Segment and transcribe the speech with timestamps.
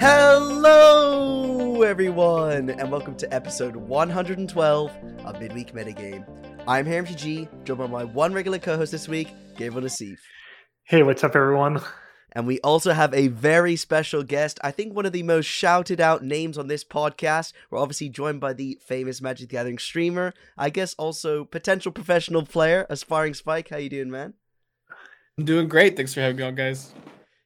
[0.00, 4.92] Hello, everyone, and welcome to episode 112
[5.24, 6.24] of Midweek Metagame.
[6.68, 10.18] I'm Harry G, joined by my one regular co-host this week, Gabriel Nassif.
[10.84, 11.80] Hey, what's up, everyone?
[12.30, 14.60] And we also have a very special guest.
[14.62, 17.52] I think one of the most shouted out names on this podcast.
[17.68, 20.32] We're obviously joined by the famous Magic the Gathering streamer.
[20.56, 23.70] I guess also potential professional player, aspiring Spike.
[23.70, 24.34] How you doing, man?
[25.36, 25.96] I'm doing great.
[25.96, 26.92] Thanks for having me on, guys.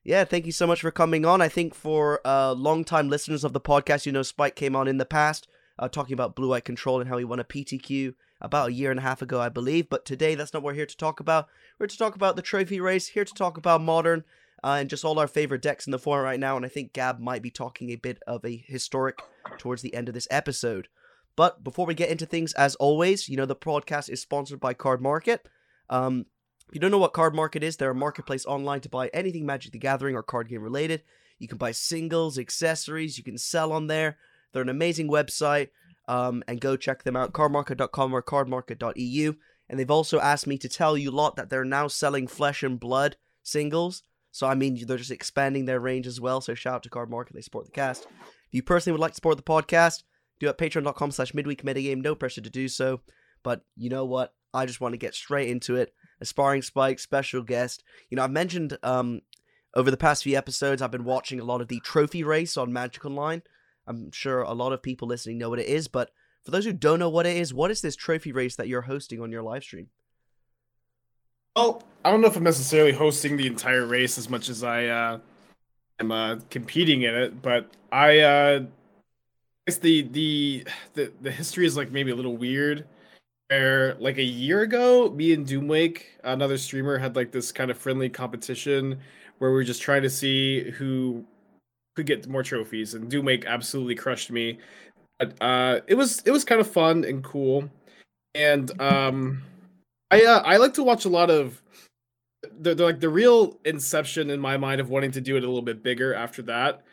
[0.04, 1.40] Yeah, thank you so much for coming on.
[1.40, 4.98] I think for uh, long-time listeners of the podcast, you know Spike came on in
[4.98, 5.46] the past
[5.78, 8.90] uh, talking about Blue Eye Control and how he won a PTQ about a year
[8.90, 9.88] and a half ago, I believe.
[9.88, 11.48] But today, that's not what we're here to talk about.
[11.78, 14.24] We're here to talk about the trophy race, here to talk about Modern,
[14.64, 16.56] uh, and just all our favorite decks in the format right now.
[16.56, 19.20] And I think Gab might be talking a bit of a historic
[19.58, 20.88] towards the end of this episode.
[21.36, 24.74] But before we get into things, as always, you know, the podcast is sponsored by
[24.74, 25.38] Cardmarket.
[25.88, 26.26] Um,
[26.72, 29.72] if you don't know what Cardmarket is, they're a marketplace online to buy anything Magic
[29.72, 31.02] the Gathering or card game related.
[31.38, 34.16] You can buy singles, accessories, you can sell on there.
[34.52, 35.68] They're an amazing website.
[36.08, 39.34] Um, and go check them out, cardmarket.com or cardmarket.eu.
[39.68, 42.80] And they've also asked me to tell you lot that they're now selling flesh and
[42.80, 44.02] blood singles.
[44.30, 46.40] So I mean, they're just expanding their range as well.
[46.40, 48.04] So shout out to Cardmarket; they support the cast.
[48.04, 50.04] If you personally would like to support the podcast,
[50.40, 52.00] do it at patreon.com/slash midweek metagame.
[52.00, 53.02] No pressure to do so.
[53.42, 54.32] But you know what?
[54.54, 55.92] I just want to get straight into it.
[56.22, 57.84] Aspiring Spike, special guest.
[58.08, 59.20] You know, I've mentioned um
[59.74, 62.72] over the past few episodes, I've been watching a lot of the trophy race on
[62.72, 63.42] Magic Online.
[63.86, 66.10] I'm sure a lot of people listening know what it is, but
[66.44, 68.82] for those who don't know what it is, what is this trophy race that you're
[68.82, 69.88] hosting on your live stream?
[71.56, 74.86] Well, I don't know if I'm necessarily hosting the entire race as much as I
[74.86, 75.18] uh,
[76.00, 78.60] am uh, competing in it, but I uh,
[79.66, 80.64] guess the, the
[80.94, 82.86] the the history is like maybe a little weird.
[83.52, 87.76] Where like a year ago, me and Doomwake, another streamer, had like this kind of
[87.76, 88.98] friendly competition
[89.36, 91.22] where we were just trying to see who
[91.94, 94.58] could get more trophies, and Doomwake absolutely crushed me.
[95.18, 97.68] But uh, it was it was kind of fun and cool,
[98.34, 99.42] and um,
[100.10, 101.62] I uh, I like to watch a lot of
[102.58, 105.46] the, the like the real inception in my mind of wanting to do it a
[105.46, 106.84] little bit bigger after that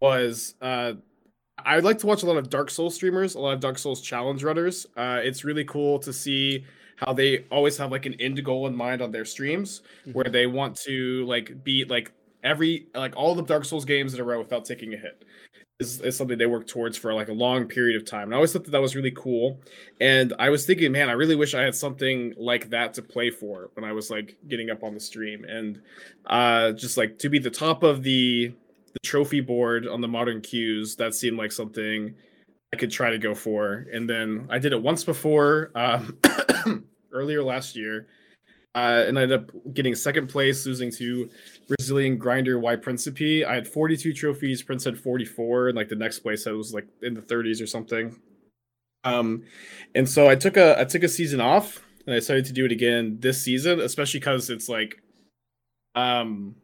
[0.00, 0.94] was uh
[1.64, 4.00] I like to watch a lot of Dark Souls streamers, a lot of Dark Souls
[4.00, 4.86] challenge runners.
[4.96, 6.64] Uh, it's really cool to see
[6.96, 10.12] how they always have like an end goal in mind on their streams, mm-hmm.
[10.12, 12.12] where they want to like beat like
[12.44, 15.24] every like all the Dark Souls games in a row without taking a hit.
[15.78, 18.24] Is, is something they work towards for like a long period of time.
[18.24, 19.62] And I always thought that that was really cool.
[19.98, 23.30] And I was thinking, man, I really wish I had something like that to play
[23.30, 25.44] for when I was like getting up on the stream.
[25.44, 25.80] And
[26.26, 28.52] uh just like to be the top of the
[28.92, 32.14] the trophy board on the modern queues that seemed like something
[32.72, 33.86] i could try to go for.
[33.92, 36.18] And then i did it once before um,
[37.12, 38.06] earlier last year.
[38.76, 41.28] Uh, and i ended up getting second place losing to
[41.66, 43.44] brazilian grinder y principe.
[43.44, 46.86] I had 42 trophies prince had 44 and like the next place i was like
[47.02, 48.16] in the 30s or something.
[49.02, 49.44] Um
[49.94, 52.64] and so i took a i took a season off and i decided to do
[52.64, 55.02] it again this season especially because it's like
[55.96, 56.54] um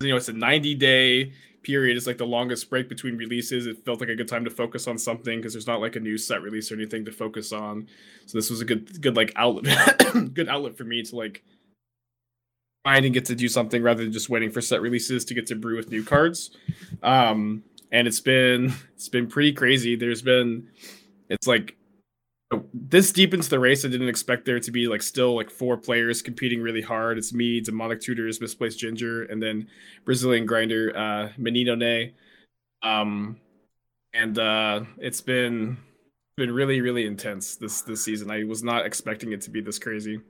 [0.00, 1.32] you know it's a 90 day
[1.66, 3.66] period is like the longest break between releases.
[3.66, 6.00] It felt like a good time to focus on something because there's not like a
[6.00, 7.88] new set release or anything to focus on.
[8.26, 9.98] So this was a good good like outlet
[10.34, 11.42] good outlet for me to like
[12.84, 15.48] find and get to do something rather than just waiting for set releases to get
[15.48, 16.50] to brew with new cards.
[17.02, 19.96] Um and it's been it's been pretty crazy.
[19.96, 20.68] There's been
[21.28, 21.76] it's like
[22.72, 25.76] this deep into the race, I didn't expect there to be like still like four
[25.76, 27.18] players competing really hard.
[27.18, 29.68] It's me, Demonic Tutors, Misplaced Ginger, and then
[30.04, 32.14] Brazilian Grinder, uh, Menino Ne.
[32.82, 33.36] Um,
[34.14, 35.76] and uh, it's been
[36.36, 38.30] been really really intense this this season.
[38.30, 40.20] I was not expecting it to be this crazy.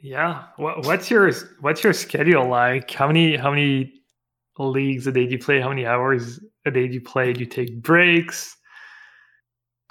[0.00, 2.90] Yeah, what, what's your what's your schedule like?
[2.90, 4.02] How many how many
[4.58, 5.60] leagues a day do you play?
[5.60, 7.32] How many hours a day do you play?
[7.32, 8.56] Do you take breaks?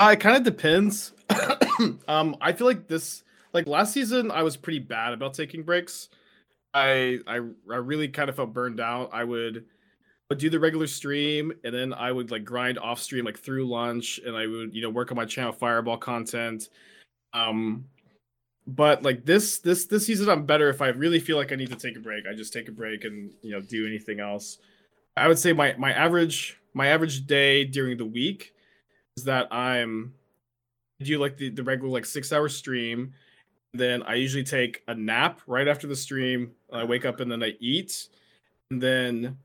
[0.04, 1.14] Uh, it kind of depends.
[2.10, 3.24] um, I feel like this,
[3.54, 6.10] like last season, I was pretty bad about taking breaks.
[6.74, 7.36] I I
[7.72, 9.12] I really kind of felt burned out.
[9.14, 9.64] I would
[10.30, 13.66] would do the regular stream and then I would like grind off stream like through
[13.66, 16.68] lunch and I would you know work on my ChannelFireball content.
[17.32, 17.86] Um,
[18.68, 21.70] but like this this this season I'm better if I really feel like I need
[21.70, 22.26] to take a break.
[22.30, 24.58] I just take a break and you know do anything else.
[25.16, 28.54] I would say my my average my average day during the week
[29.18, 30.14] is that I'm
[31.02, 33.14] I do like the, the regular like six hour stream.
[33.74, 36.52] Then I usually take a nap right after the stream.
[36.72, 38.08] I wake up and then I eat.
[38.70, 39.38] And then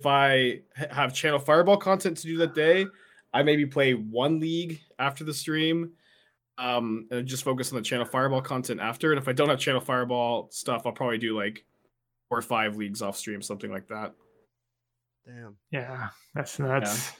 [0.00, 2.86] if I have ChannelFireball content to do that day,
[3.32, 5.92] I maybe play one league after the stream.
[6.58, 9.12] Um, and just focus on the ChannelFireball content after.
[9.12, 11.64] And if I don't have ChannelFireball stuff, I'll probably do like
[12.28, 14.12] four or five leagues off stream, something like that.
[15.24, 15.56] Damn.
[15.70, 17.12] Yeah, that's nuts.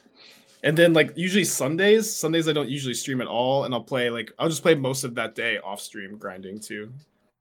[0.63, 4.11] And then like usually Sundays, Sundays I don't usually stream at all, and I'll play
[4.11, 6.93] like I'll just play most of that day off stream grinding too.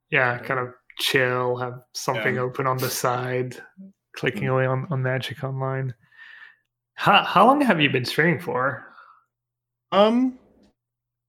[0.10, 2.42] Yeah, kind of chill, have something Yeah.
[2.42, 3.62] open on the side,
[4.16, 4.54] clicking Mm.
[4.54, 5.94] away on, on Magic Online.
[6.96, 8.86] How how long have you been streaming for?
[9.92, 10.38] Um,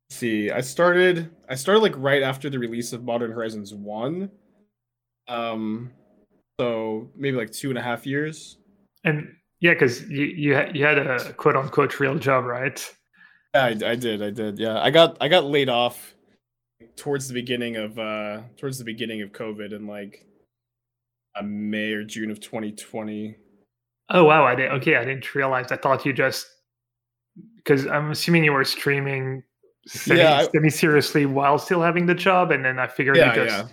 [0.09, 4.31] let's see, I started I started like right after the release of Modern Horizons one.
[5.29, 5.91] Um,
[6.61, 8.59] so maybe like two and a half years.
[9.05, 12.91] And yeah, because you you had, you had a quote unquote real job, right?
[13.55, 14.59] Yeah, I, I did, I did.
[14.59, 16.15] Yeah, I got I got laid off
[16.97, 20.27] towards the beginning of uh towards the beginning of COVID in like
[21.35, 23.37] uh, May or June of 2020.
[24.09, 24.73] Oh wow, I didn't.
[24.81, 25.71] Okay, I didn't realize.
[25.71, 26.47] I thought you just
[27.57, 29.43] because I'm assuming you were streaming
[29.87, 33.45] semi, Yeah, semi seriously while still having the job, and then I figured Yeah, you
[33.47, 33.69] just yeah.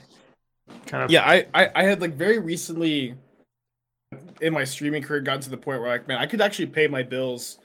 [0.86, 3.16] kind of yeah I, I i had like very recently
[4.42, 6.88] in my streaming career gotten to the point where like man i could actually pay
[6.88, 7.60] my bills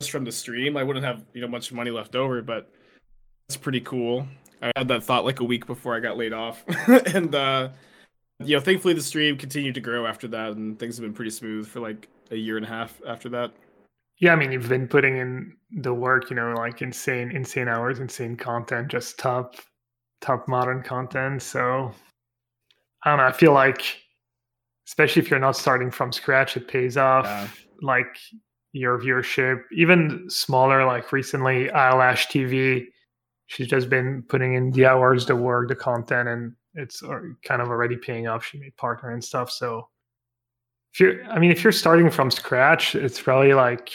[0.00, 2.70] just from the stream i wouldn't have you know much money left over but
[3.48, 4.26] it's pretty cool
[4.62, 6.64] i had that thought like a week before i got laid off
[7.14, 7.68] and uh
[8.44, 11.30] you know thankfully the stream continued to grow after that and things have been pretty
[11.30, 13.52] smooth for like a year and a half after that
[14.20, 18.00] Yeah, I mean, you've been putting in the work, you know, like insane, insane hours,
[18.00, 19.54] insane content, just top,
[20.20, 21.40] top modern content.
[21.40, 21.92] So
[23.04, 23.26] I don't know.
[23.26, 24.00] I feel like,
[24.88, 27.26] especially if you're not starting from scratch, it pays off.
[27.26, 27.46] Yeah.
[27.82, 28.16] Like
[28.72, 30.84] your viewership, even smaller.
[30.86, 32.86] Like recently, Eyelash TV,
[33.46, 37.02] she's just been putting in the hours, the work, the content, and it's
[37.44, 38.46] kind of already paying off.
[38.46, 39.50] She made partner and stuff.
[39.50, 39.88] So
[40.94, 43.90] if you're, I mean, if you're starting from scratch, it's probably like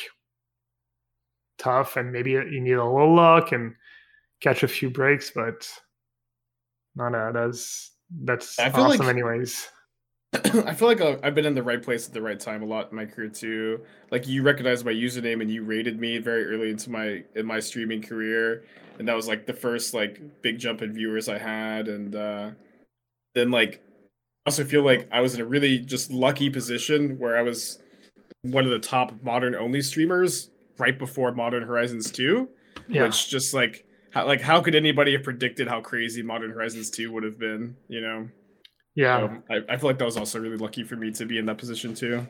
[1.57, 3.73] tough, and maybe you need a little luck and
[4.41, 5.67] catch a few breaks, but
[6.95, 7.33] not that.
[7.33, 7.91] That's
[8.23, 9.69] that's I feel awesome, like- anyways.
[10.65, 12.65] I feel like uh, I've been in the right place at the right time a
[12.65, 13.81] lot in my career too.
[14.09, 17.59] Like you recognized my username and you rated me very early into my in my
[17.59, 18.63] streaming career,
[18.97, 22.51] and that was like the first like big jump in viewers I had, and uh,
[23.35, 23.83] then like
[24.45, 27.79] I also feel like I was in a really just lucky position where I was
[28.41, 32.49] one of the top modern only streamers right before Modern Horizons two,
[32.87, 36.89] Yeah, which just like how like how could anybody have predicted how crazy Modern Horizons
[36.89, 37.75] two would have been?
[37.87, 38.29] You know.
[38.95, 39.19] Yeah.
[39.19, 41.45] So I, I feel like that was also really lucky for me to be in
[41.47, 42.27] that position too.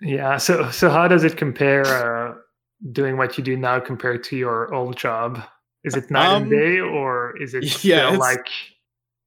[0.00, 0.36] Yeah.
[0.36, 2.34] So so how does it compare uh,
[2.92, 5.42] doing what you do now compared to your old job?
[5.84, 8.46] Is it night and Um, day or is it yeah, still like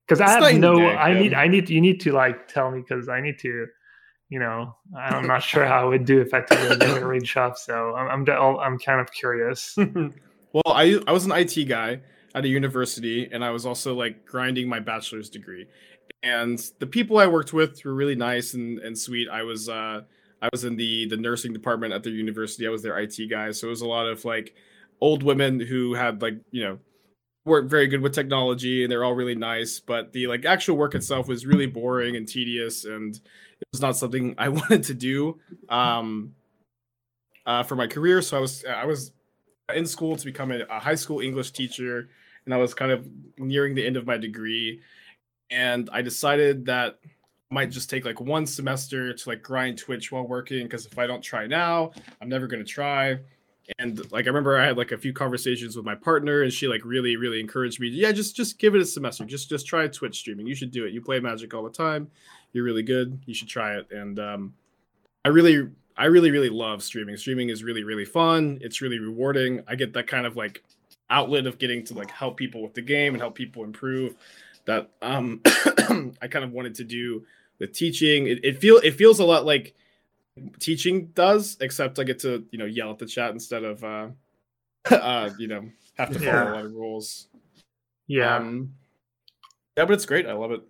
[0.07, 1.19] because I have no day, I yeah.
[1.19, 3.68] need I need you need to like tell me because I need to
[4.30, 7.28] you know I'm not sure how I would do if I took a different read
[7.28, 9.75] shop so I'm I'm, I'm kind of curious.
[10.54, 12.01] well, I I was an IT guy
[12.36, 15.68] at a university, and I was also like grinding my bachelor's degree.
[16.24, 19.30] And the people I worked with were really nice and, and sweet.
[19.30, 20.01] I was uh
[20.42, 22.68] I was in the the nursing department at their university.
[22.68, 24.56] I was their IT guy, so it was a lot of like
[25.01, 26.80] old women who had like you know
[27.45, 29.80] weren't very good with technology, and they're all really nice.
[29.80, 33.98] But the like actual work itself was really boring and tedious, and it was not
[33.98, 35.39] something I wanted to do.
[35.69, 36.33] Um,
[37.45, 39.12] uh, for my career, so I was I was
[39.74, 42.10] in school to become a, a high school English teacher,
[42.45, 43.07] and I was kind of
[43.38, 44.81] nearing the end of my degree,
[45.50, 47.00] and I decided that
[47.51, 50.98] I might just take like one semester to like grind Twitch while working because if
[50.98, 53.20] I don't try now, I'm never gonna try.
[53.80, 56.68] And like I remember I had like a few conversations with my partner, and she
[56.68, 57.88] like really really encouraged me.
[57.89, 59.25] Yeah, just just give it a semester.
[59.25, 60.48] Just just try Twitch streaming.
[60.48, 60.94] You should do it.
[60.94, 62.10] You play Magic all the time.
[62.54, 63.20] You're really good.
[63.25, 63.92] You should try it.
[63.92, 64.54] And um,
[65.25, 67.18] I really I really really love streaming.
[67.18, 68.60] Streaming is really really fun.
[68.62, 69.63] It's really rewarding.
[69.68, 70.63] I get that kind of like
[71.10, 74.16] outlet of getting to like help people with the game and help people improve.
[74.67, 75.41] That um
[76.21, 77.25] I kind of wanted to do
[77.59, 78.27] with teaching.
[78.27, 79.74] It, it feel it feels a lot like
[80.59, 84.09] teaching does, except I get to you know yell at the chat instead of uh
[84.91, 85.63] uh you know
[85.97, 86.51] have to follow Yeah.
[86.51, 87.27] a lot of rules.
[88.07, 88.36] Yeah.
[88.36, 88.74] Um,
[89.77, 90.25] yeah, but it's great.
[90.27, 90.62] I love it.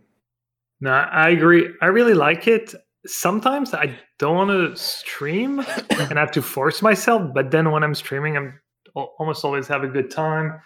[0.79, 1.69] No, I agree.
[1.81, 2.73] I really like it.
[3.05, 7.83] Sometimes I don't want to stream and I have to force myself, but then when
[7.83, 8.59] I'm streaming, I'm
[8.95, 10.59] almost always have a good time.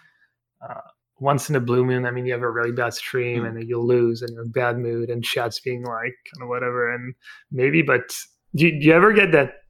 [0.66, 0.80] Uh,
[1.22, 3.48] once in a blue moon, I mean, you have a really bad stream Mm.
[3.48, 6.92] and you'll lose and you're in bad mood and chat's being like kind of whatever
[6.92, 7.14] and
[7.50, 7.80] maybe.
[7.80, 8.12] But
[8.56, 9.62] do you, do you ever get that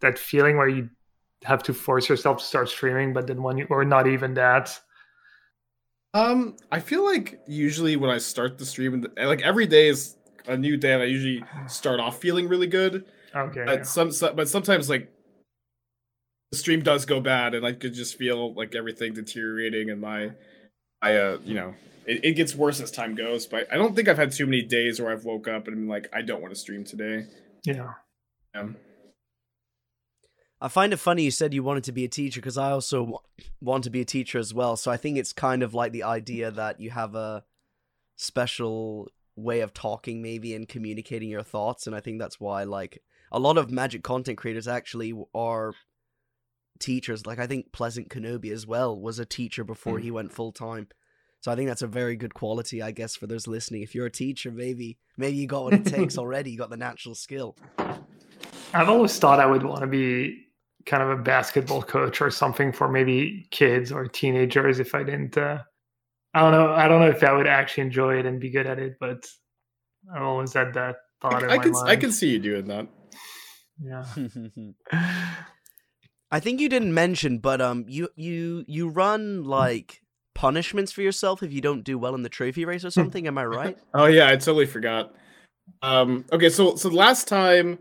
[0.00, 0.88] that feeling where you
[1.44, 4.78] have to force yourself to start streaming, but then when you or not even that?
[6.14, 10.16] Um, I feel like usually when I start the stream, and like every day is
[10.46, 13.04] a new day, and I usually start off feeling really good.
[13.34, 13.64] Okay.
[13.64, 15.08] But some, but sometimes like
[16.50, 20.30] the stream does go bad, and I could just feel like everything deteriorating, and my,
[21.02, 21.74] I uh, you know,
[22.06, 23.46] it, it gets worse as time goes.
[23.46, 25.88] But I don't think I've had too many days where I've woke up and been
[25.88, 27.26] like, I don't want to stream today.
[27.64, 27.94] yeah.
[28.54, 28.76] Um,
[30.60, 33.00] I find it funny you said you wanted to be a teacher because I also
[33.00, 33.18] w-
[33.62, 34.76] want to be a teacher as well.
[34.76, 37.44] So I think it's kind of like the idea that you have a
[38.16, 41.86] special way of talking, maybe, and communicating your thoughts.
[41.86, 43.02] And I think that's why, like,
[43.32, 45.72] a lot of magic content creators actually are
[46.80, 47.26] teachers.
[47.26, 50.02] Like, I think Pleasant Kenobi as well was a teacher before Mm.
[50.02, 50.88] he went full time.
[51.42, 53.82] So I think that's a very good quality, I guess, for those listening.
[53.82, 56.50] If you're a teacher, maybe maybe you got what it takes already.
[56.50, 57.56] You got the natural skill.
[58.74, 60.46] I've always thought I would want to be
[60.86, 65.36] kind of a basketball coach or something for maybe kids or teenagers if I didn't.
[65.38, 65.58] Uh,
[66.34, 66.72] I don't know.
[66.72, 69.26] I don't know if I would actually enjoy it and be good at it, but
[70.14, 71.88] I've always had that thought in I my can mind.
[71.88, 72.86] I can see you doing that.
[73.82, 74.04] Yeah.
[76.30, 80.02] I think you didn't mention, but um, you you you run like
[80.34, 83.26] punishments for yourself if you don't do well in the trophy race or something.
[83.26, 83.78] Am I right?
[83.94, 85.14] Oh yeah, I totally forgot.
[85.82, 87.78] Um, okay, so so last time,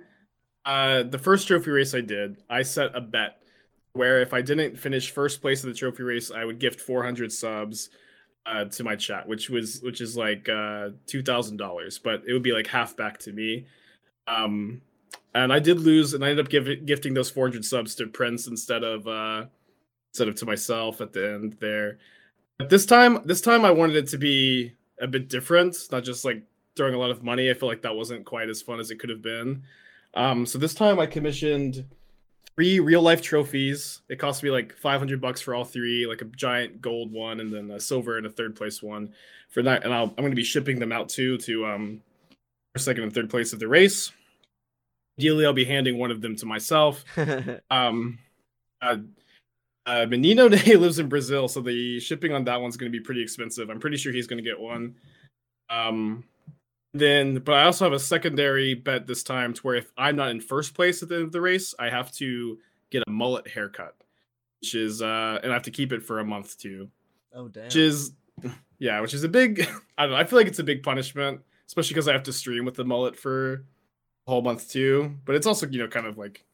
[0.65, 3.37] uh, the first trophy race I did, I set a bet
[3.93, 7.31] where if I didn't finish first place in the trophy race, I would gift 400
[7.31, 7.89] subs
[8.45, 12.33] uh, to my chat, which was which is like uh, two thousand dollars, but it
[12.33, 13.67] would be like half back to me.
[14.27, 14.81] Um,
[15.33, 18.47] and I did lose, and I ended up give, gifting those 400 subs to Prince
[18.47, 19.45] instead of uh,
[20.11, 21.97] instead of to myself at the end there.
[22.57, 26.25] But this time, this time I wanted it to be a bit different, not just
[26.25, 26.43] like
[26.75, 27.49] throwing a lot of money.
[27.49, 29.63] I feel like that wasn't quite as fun as it could have been.
[30.13, 31.85] Um, so this time I commissioned
[32.55, 34.01] three real life trophies.
[34.09, 37.53] It cost me like 500 bucks for all three, like a giant gold one and
[37.53, 39.13] then a silver and a third place one
[39.49, 39.83] for that.
[39.83, 42.01] And I'll, I'm going to be shipping them out too to um,
[42.77, 44.11] second and third place of the race.
[45.19, 47.03] Ideally, I'll be handing one of them to myself.
[47.69, 48.19] Um,
[48.81, 48.97] uh,
[49.85, 53.03] uh, Menino Day lives in Brazil, so the shipping on that one's going to be
[53.03, 53.69] pretty expensive.
[53.69, 54.95] I'm pretty sure he's going to get one.
[55.69, 56.23] Um,
[56.93, 60.29] then, but I also have a secondary bet this time to where if I'm not
[60.29, 62.57] in first place at the end of the race, I have to
[62.89, 63.95] get a mullet haircut,
[64.61, 66.89] which is, uh, and I have to keep it for a month too,
[67.33, 67.65] oh damn.
[67.65, 68.13] which is,
[68.79, 71.41] yeah, which is a big, I don't know, I feel like it's a big punishment,
[71.67, 73.65] especially because I have to stream with the mullet for
[74.29, 75.15] whole month too.
[75.25, 76.45] But it's also, you know, kind of like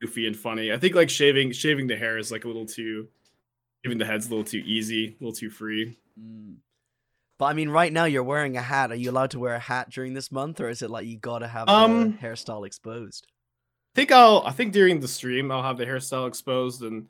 [0.00, 0.72] goofy and funny.
[0.72, 3.08] I think like shaving shaving the hair is like a little too
[3.84, 5.98] shaving the head's a little too easy, a little too free.
[6.20, 6.56] Mm.
[7.38, 8.92] But I mean, right now you're wearing a hat.
[8.92, 11.16] Are you allowed to wear a hat during this month, or is it like you
[11.18, 13.26] gotta have Um, the hairstyle exposed?
[13.94, 17.02] I think I'll I think during the stream I'll have the hairstyle exposed and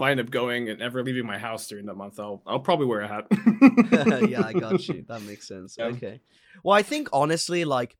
[0.00, 2.60] if I end up going and ever leaving my house during that month, I'll I'll
[2.60, 3.26] probably wear a hat.
[4.28, 5.04] yeah, I got you.
[5.08, 5.76] That makes sense.
[5.78, 5.86] Yeah.
[5.86, 6.20] Okay.
[6.64, 7.96] Well, I think honestly, like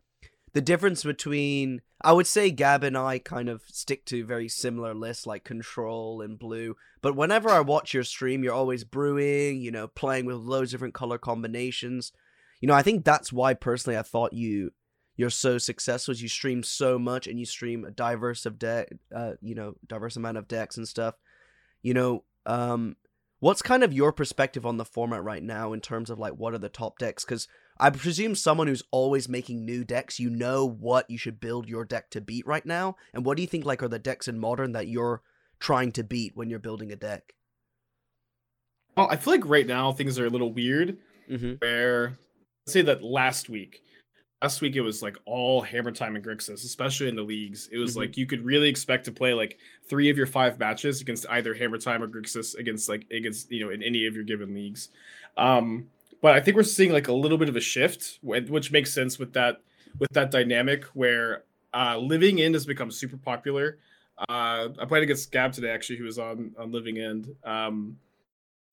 [0.52, 4.94] the difference between I would say Gab and I kind of stick to very similar
[4.94, 6.76] lists like Control and Blue.
[7.02, 10.78] But whenever I watch your stream, you're always brewing, you know, playing with loads of
[10.78, 12.12] different color combinations.
[12.60, 14.72] You know, I think that's why personally I thought you
[15.16, 16.14] you're so successful.
[16.14, 20.16] You stream so much and you stream a diverse of deck, uh, you know, diverse
[20.16, 21.16] amount of decks and stuff.
[21.82, 22.96] You know, um,
[23.40, 26.54] what's kind of your perspective on the format right now in terms of like what
[26.54, 27.24] are the top decks?
[27.26, 27.46] Because
[27.80, 31.84] I presume someone who's always making new decks, you know what you should build your
[31.84, 32.96] deck to beat right now.
[33.14, 35.22] And what do you think like are the decks in modern that you're
[35.58, 37.34] trying to beat when you're building a deck?
[38.96, 40.98] well, I feel like right now things are a little weird
[41.30, 41.52] Mm-hmm.
[41.60, 42.18] where
[42.66, 43.82] let's say that last week
[44.42, 47.78] last week it was like all hammer time and grixis especially in the leagues it
[47.78, 47.98] was Mhm.
[47.98, 49.56] like you could really expect to play like
[49.88, 53.64] three of your five matches against either hammer time or grixis against like against you
[53.64, 54.88] know in any of your given leagues
[55.36, 55.86] um
[56.20, 59.18] but i think we're seeing like a little bit of a shift which makes sense
[59.18, 59.62] with that
[59.98, 63.78] with that dynamic where uh living end has become super popular
[64.28, 67.96] uh i played against gab today actually who was on on living end um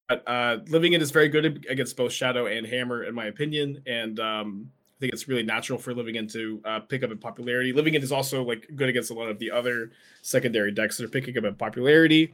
[0.08, 3.84] but uh, Living End is very good against both Shadow and Hammer, in my opinion,
[3.86, 7.18] and um, I think it's really natural for Living End to uh, pick up in
[7.18, 7.74] popularity.
[7.74, 11.04] Living End is also like good against a lot of the other secondary decks that
[11.04, 12.34] are picking up in popularity.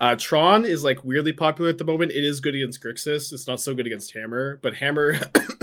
[0.00, 2.10] Uh, Tron is like weirdly popular at the moment.
[2.12, 3.32] It is good against Grixis.
[3.32, 5.18] It's not so good against Hammer, but Hammer,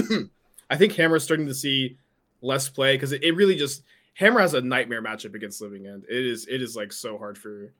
[0.69, 1.97] I think Hammer is starting to see
[2.41, 3.81] less play because it, it really just
[4.13, 6.05] Hammer has a nightmare matchup against Living End.
[6.07, 7.73] It is it is like so hard for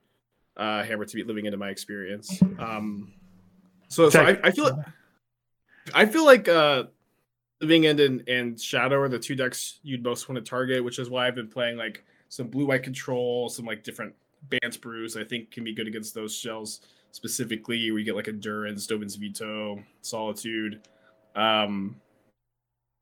[0.56, 2.42] uh, Hammer to beat Living End in my experience.
[2.58, 3.12] Um,
[3.86, 4.84] so, so I, I feel
[5.94, 6.84] I feel like uh
[7.60, 10.98] Living End and, and Shadow are the two decks you'd most want to target, which
[10.98, 15.16] is why I've been playing like some blue white control, some like different Bant brews
[15.16, 16.80] I think can be good against those shells
[17.10, 17.90] specifically.
[17.90, 20.80] We get like Endurance, Dovin's Veto, Solitude.
[21.34, 21.96] Um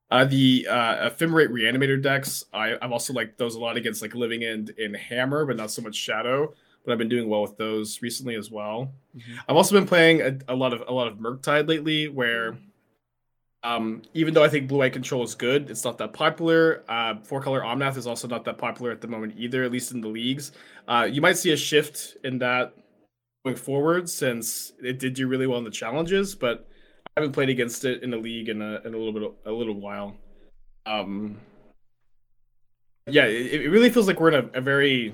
[0.09, 4.14] uh, the uh, Ephemerate Reanimator decks, I, I've also liked those a lot against like
[4.14, 6.55] Living End and Hammer, but not so much Shadow.
[6.85, 8.93] But I've been doing well with those recently as well.
[9.16, 9.23] Mhm.
[9.49, 12.57] I've also been playing a, a lot of a lot of Murktide lately, where
[13.66, 16.85] Um, even though I think blue eye control is good, it's not that popular.
[16.88, 19.90] Uh, four color Omnath is also not that popular at the moment either, at least
[19.90, 20.52] in the leagues.
[20.87, 22.75] Uh, you might see a shift in that
[23.44, 26.68] going forward since it did do really well in the challenges, but
[27.08, 29.50] I haven't played against it in the league in a, in a little bit a
[29.50, 30.16] little while.
[30.87, 31.40] Um,
[33.08, 35.12] yeah, it, it really feels like we're in a, a very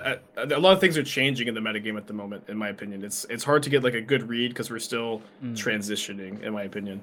[0.00, 2.68] a, a lot of things are changing in the metagame at the moment, in my
[2.68, 3.04] opinion.
[3.04, 5.56] It's it's hard to get like a good read because we're still mm.
[5.56, 7.02] transitioning, in my opinion.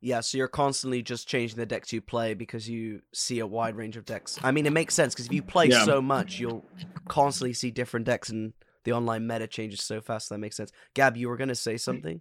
[0.00, 3.74] Yeah, so you're constantly just changing the decks you play because you see a wide
[3.74, 4.38] range of decks.
[4.42, 5.84] I mean, it makes sense because if you play yeah.
[5.86, 6.62] so much, you'll
[7.08, 8.52] constantly see different decks, and
[8.84, 10.28] the online meta changes so fast.
[10.28, 10.72] So that makes sense.
[10.94, 12.20] Gab, you were gonna say something.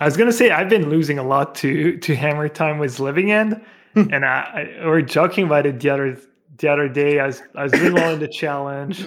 [0.00, 3.32] I was gonna say I've been losing a lot to to Hammer Time with Living
[3.32, 3.60] End,
[3.94, 6.18] and I, I we are joking about it the other
[6.58, 7.20] the other day.
[7.20, 9.04] I was I was doing well in the challenge.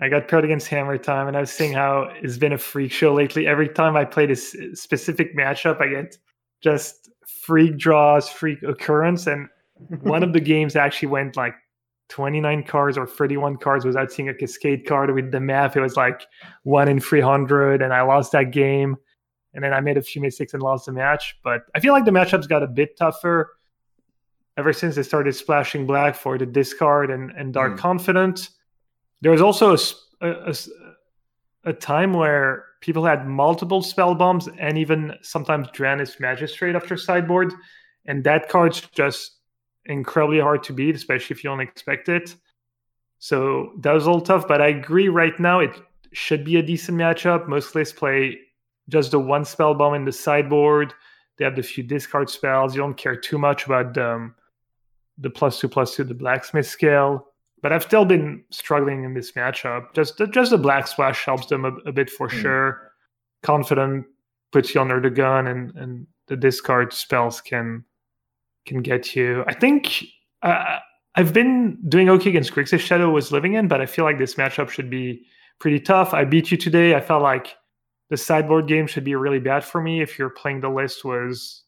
[0.00, 2.92] I got paired against Hammer Time, and I was seeing how it's been a freak
[2.92, 3.46] show lately.
[3.46, 6.16] Every time I play this specific matchup, I get
[6.62, 9.48] just freak draws, freak occurrence, and
[10.02, 11.54] one of the games actually went like
[12.10, 15.76] 29 cards or 31 cards without seeing a cascade card with the map.
[15.76, 16.22] It was like
[16.62, 18.96] one in 300, and I lost that game.
[19.54, 21.36] And then I made a few mistakes and lost the match.
[21.42, 23.57] But I feel like the matchups got a bit tougher
[24.58, 27.78] ever since they started splashing black for the discard and, and dark mm.
[27.78, 28.50] Confidant.
[29.20, 29.76] There was also
[30.20, 30.54] a, a,
[31.64, 37.54] a, time where people had multiple spell bombs and even sometimes Drannith Magistrate after sideboard.
[38.06, 39.36] And that card's just
[39.86, 42.34] incredibly hard to beat, especially if you don't expect it.
[43.20, 45.80] So that was a little tough, but I agree right now it
[46.12, 47.48] should be a decent matchup.
[47.48, 48.38] Most lists play
[48.88, 50.94] just the one spell bomb in the sideboard.
[51.36, 52.74] They have the few discard spells.
[52.74, 54.34] You don't care too much about um,
[55.18, 57.26] the plus two plus two the Blacksmith's Skill.
[57.60, 59.92] But I've still been struggling in this matchup.
[59.94, 62.40] Just just the black splash helps them a, a bit for mm.
[62.40, 62.92] sure.
[63.42, 64.06] Confidant
[64.52, 67.84] puts you under the gun, and and the discard spells can
[68.66, 69.44] can get you.
[69.46, 70.04] I think
[70.42, 70.78] uh,
[71.16, 74.34] I've been doing okay against Grixis Shadow was Living End, but I feel like this
[74.34, 75.24] matchup should be
[75.58, 76.14] pretty tough.
[76.14, 76.94] I beat you today.
[76.94, 77.56] I felt like
[78.10, 81.64] the sideboard game should be really bad for me if you're playing the list was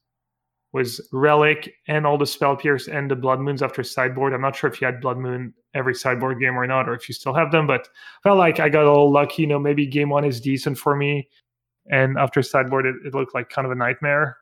[0.73, 4.33] was Relic and all the Spell Pierce and the Blood Moons after sideboard.
[4.33, 7.09] I'm not sure if you had Blood Moon every sideboard game or not, or if
[7.09, 9.43] you still have them, but I felt like I got a little lucky.
[9.43, 11.29] You know, maybe game one is decent for me.
[11.91, 14.37] And after sideboard, it, it looked like kind of a nightmare.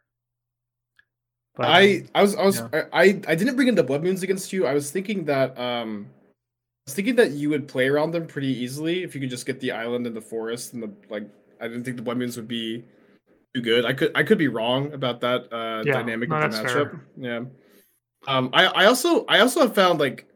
[1.54, 2.84] But, I I was I was yeah.
[2.92, 4.66] I I didn't bring in the Blood Moons against you.
[4.66, 8.48] I was thinking that um I was thinking that you would play around them pretty
[8.48, 11.24] easily if you could just get the island and the forest and the like
[11.60, 12.84] I didn't think the Blood Moons would be
[13.58, 13.84] too good.
[13.84, 16.90] I could I could be wrong about that uh, yeah, dynamic no, of the matchup.
[16.90, 17.06] Fair.
[17.16, 17.40] Yeah.
[18.26, 20.26] Um, I I also I also have found like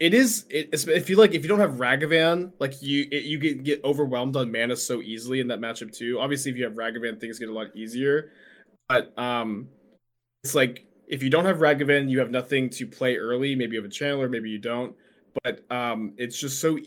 [0.00, 3.38] it is it, if you like if you don't have Ragavan like you it, you
[3.38, 6.18] get get overwhelmed on mana so easily in that matchup too.
[6.20, 8.32] Obviously, if you have Ragavan, things get a lot easier.
[8.88, 9.68] But um,
[10.42, 13.54] it's like if you don't have Ragavan, you have nothing to play early.
[13.54, 14.94] Maybe you have a channeler, maybe you don't.
[15.44, 16.78] But um, it's just so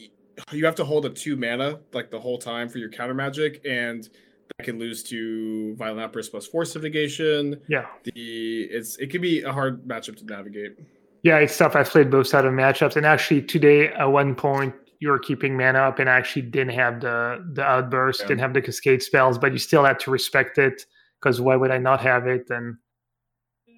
[0.52, 3.62] you have to hold a two mana like the whole time for your counter magic
[3.66, 4.10] and
[4.58, 7.60] that can lose to violent outburst plus force of negation.
[7.68, 7.86] Yeah.
[8.04, 10.78] The it's it can be a hard matchup to navigate.
[11.24, 11.76] Yeah, it's tough.
[11.76, 15.58] I've played both side of matchups, and actually today at one point you were keeping
[15.58, 18.28] mana up and actually didn't have the the outburst, yeah.
[18.28, 20.86] didn't have the cascade spells, but you still had to respect it
[21.22, 22.50] because why would I not have it?
[22.50, 22.78] And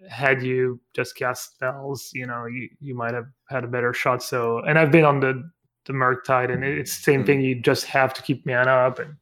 [0.09, 4.21] had you just cast spells, you know, you, you might have had a better shot.
[4.21, 5.49] So, and I've been on the
[5.85, 7.41] the Murktide, and it's the same thing.
[7.41, 9.15] You just have to keep mana up and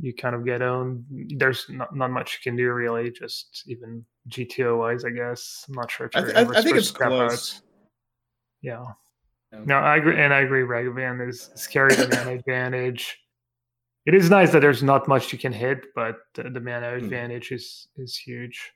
[0.00, 1.04] you kind of get owned.
[1.10, 5.64] There's not, not much you can do really, just even GTO wise, I guess.
[5.68, 7.62] I'm not sure if I, th- I, think it's close.
[8.62, 8.84] Yeah.
[9.52, 9.60] yeah.
[9.64, 10.62] No, I agree, and I agree.
[10.62, 13.18] Ragavan is scary the mana advantage.
[14.06, 17.04] It is nice that there's not much you can hit, but the, the mana hmm.
[17.04, 18.72] advantage is is huge.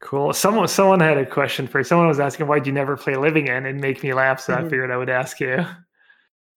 [0.00, 0.32] Cool.
[0.32, 1.84] Someone someone had a question for you.
[1.84, 4.54] Someone was asking why do you never play Living End and make me laugh, so
[4.54, 5.64] I figured I would ask you.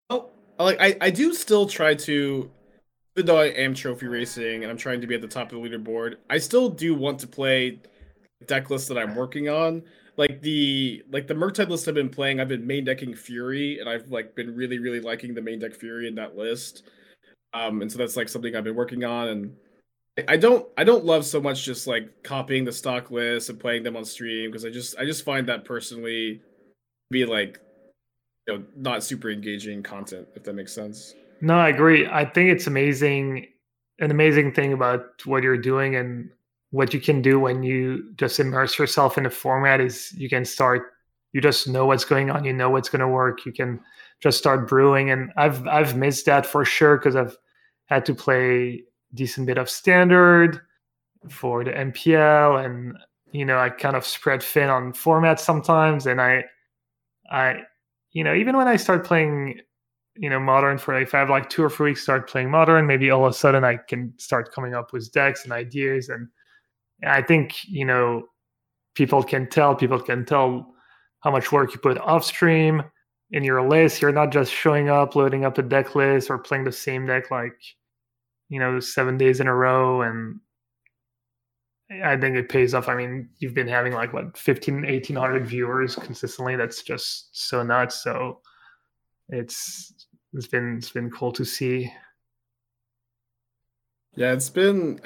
[0.10, 0.30] Oh,
[0.60, 2.50] like I, I do still try to
[3.16, 5.62] even though I am trophy racing and I'm trying to be at the top of
[5.62, 7.80] the leaderboard, I still do want to play
[8.48, 9.84] deck lists that I'm working on.
[10.18, 13.90] Like the like the Murktide list I've been playing, I've been main decking Fury, and
[13.90, 16.84] I've like been really really liking the main deck Fury in that list.
[17.54, 19.56] Um, and so that's like something I've been working on, and
[20.28, 23.84] I don't I don't love so much just like copying the stock list and playing
[23.84, 26.42] them on stream because I just I just find that personally
[27.10, 27.60] be like
[28.48, 31.16] you know not super engaging content if that makes sense.
[31.42, 32.08] No, I agree.
[32.08, 33.48] I think it's amazing,
[34.00, 36.30] an amazing thing about what you're doing and
[36.70, 40.46] what you can do when you just immerse yourself in a format is you can
[40.46, 40.94] start.
[41.34, 42.44] You just know what's going on.
[42.44, 43.46] You know what's going to work.
[43.46, 43.80] You can
[44.22, 47.38] just start brewing, and I've I've missed that for sure because I've
[47.86, 50.62] had to play decent bit of standard
[51.30, 52.98] for the MPL, and
[53.32, 56.46] you know I kind of spread thin on formats sometimes, and I,
[57.32, 57.62] I,
[58.12, 59.62] you know, even when I start playing,
[60.22, 62.86] you know, modern for if I have like two or three weeks start playing modern,
[62.86, 66.28] maybe all of a sudden I can start coming up with decks and ideas, and
[67.04, 68.28] I think you know
[68.94, 70.76] people can tell people can tell
[71.22, 72.84] how much work you put off stream
[73.32, 74.00] in your list.
[74.00, 77.32] You're not just showing up, loading up a deck list, or playing the same deck
[77.32, 77.58] like
[78.48, 80.04] you know seven days in a row.
[80.04, 80.40] And
[82.04, 82.90] I think it pays off.
[82.90, 86.56] I mean, you've been having like what 15, 1800 viewers consistently.
[86.58, 88.04] That's just so nuts.
[88.04, 88.42] So
[89.30, 91.92] it's it's been it's been cool to see.
[94.16, 95.00] Yeah, it's been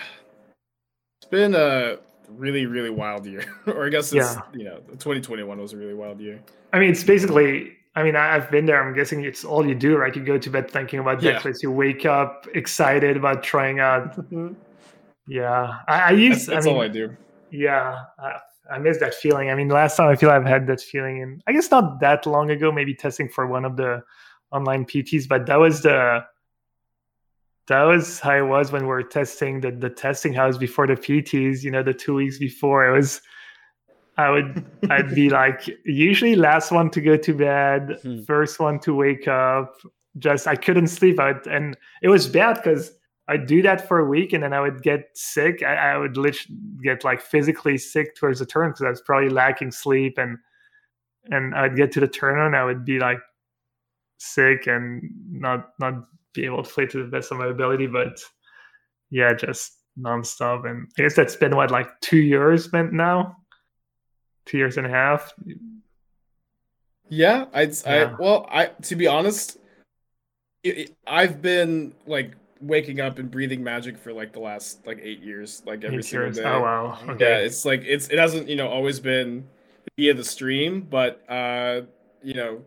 [1.21, 1.97] it's been a
[2.29, 3.43] really really wild year.
[3.67, 4.41] Or i guess it's yeah.
[4.53, 6.41] you know 2021 was a really wild year.
[6.73, 8.81] I mean it's basically i mean I, have been there.
[8.83, 10.15] I'm guessing it's all you do right?
[10.15, 11.39] You go to bed thinking about yeah.
[11.39, 11.63] netflix.
[11.63, 14.15] You wake up excited about trying out.
[14.17, 14.53] Mm-hmm.
[15.27, 15.79] Yeah.
[15.88, 17.15] I, I use that's, that's I mean, all i do.
[17.51, 18.39] yeah I,
[18.71, 19.49] I miss that feeling.
[19.49, 22.25] I mean last time i feel i've had that feeling and i guess not that
[22.25, 24.03] long ago maybe testing for one of the
[24.51, 26.23] online pts but that was the
[27.67, 30.93] that was how it was when we were testing the, the testing house before the
[30.93, 32.86] PTs, you know, the two weeks before.
[32.88, 33.21] It was
[34.17, 38.21] I would I'd be like usually last one to go to bed, hmm.
[38.23, 39.75] first one to wake up.
[40.17, 42.91] Just I couldn't sleep out and it was bad because
[43.27, 45.63] I'd do that for a week and then I would get sick.
[45.63, 49.29] I, I would literally get like physically sick towards the turn because I was probably
[49.29, 50.38] lacking sleep and
[51.31, 53.17] and I'd get to the turn and I would be like
[54.17, 55.01] sick and
[55.32, 57.88] not not be able to play to the best of my ability.
[57.88, 58.19] But
[59.10, 60.69] yeah, just nonstop.
[60.69, 63.38] And I guess that's been what like two years spent now,
[64.45, 65.34] two years and a half.
[67.10, 67.75] Yeah, I'd.
[67.86, 68.12] Yeah.
[68.12, 69.58] I well, I to be honest,
[70.63, 74.99] it, it, I've been like waking up and breathing magic for like the last like
[75.01, 76.38] eight years, like every eight single years.
[76.38, 76.43] day.
[76.45, 76.99] Oh wow!
[77.10, 77.25] Okay.
[77.25, 79.47] Yeah, it's like it's it hasn't you know always been
[79.97, 81.82] via the stream, but uh
[82.23, 82.62] you know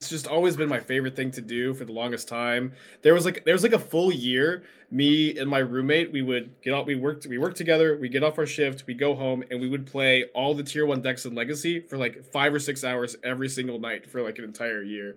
[0.00, 2.72] it's just always been my favorite thing to do for the longest time.
[3.02, 4.62] There was like there was like a full year.
[4.90, 6.86] Me and my roommate, we would get out.
[6.86, 7.26] We worked.
[7.26, 7.98] We worked together.
[7.98, 8.84] We get off our shift.
[8.86, 11.98] We go home and we would play all the tier one decks in Legacy for
[11.98, 15.16] like five or six hours every single night for like an entire year.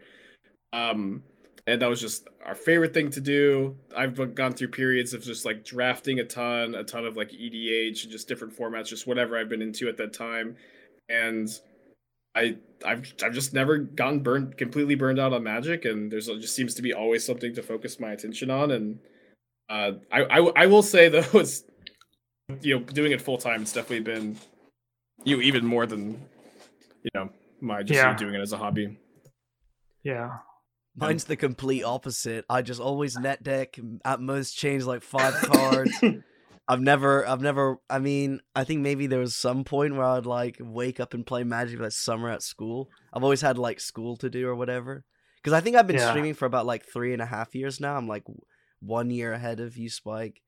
[0.74, 1.24] Um,
[1.65, 3.78] and that was just our favorite thing to do.
[3.96, 8.04] I've gone through periods of just like drafting a ton, a ton of like EDH,
[8.04, 10.58] and just different formats, just whatever I've been into at that time,
[11.08, 11.48] and
[12.36, 16.56] I I've I've just never gotten burned completely burned out on Magic, and there's just
[16.56, 18.72] seems to be always something to focus my attention on.
[18.72, 19.00] And
[19.69, 21.63] uh, I, I I will say though, it's
[22.62, 23.62] you know doing it full time.
[23.62, 24.38] It's definitely been
[25.24, 26.12] you know, even more than
[27.04, 27.30] you know
[27.62, 28.15] my just yeah.
[28.15, 28.98] doing it as a hobby.
[30.04, 30.38] Yeah.
[30.96, 32.46] Mine's the complete opposite.
[32.48, 35.91] I just always net deck, at most change like five cards.
[36.67, 37.78] I've never, I've never.
[37.89, 41.26] I mean, I think maybe there was some point where I'd like wake up and
[41.26, 42.89] play Magic that summer at school.
[43.13, 45.04] I've always had like school to do or whatever.
[45.38, 46.10] Because I think I've been yeah.
[46.10, 47.97] streaming for about like three and a half years now.
[47.97, 48.23] I'm like
[48.80, 50.41] one year ahead of you, Spike.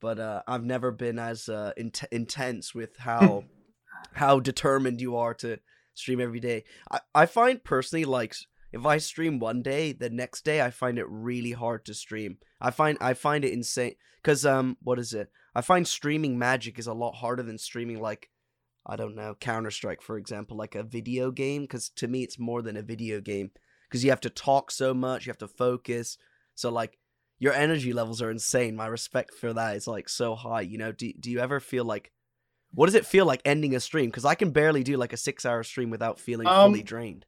[0.00, 3.44] But uh, I've never been as uh, in- intense with how
[4.12, 5.58] how determined you are to
[5.94, 6.64] stream every day.
[6.90, 8.36] I, I find personally like
[8.74, 12.38] if I stream one day, the next day I find it really hard to stream.
[12.60, 15.30] I find I find it insane because um what is it?
[15.54, 18.30] I find streaming Magic is a lot harder than streaming like
[18.84, 21.62] I don't know Counter Strike for example, like a video game.
[21.62, 23.52] Because to me it's more than a video game
[23.88, 26.18] because you have to talk so much, you have to focus.
[26.56, 26.98] So like
[27.38, 28.74] your energy levels are insane.
[28.74, 30.62] My respect for that is like so high.
[30.62, 32.10] You know, do do you ever feel like
[32.72, 34.06] what does it feel like ending a stream?
[34.06, 37.24] Because I can barely do like a six hour stream without feeling um, fully drained.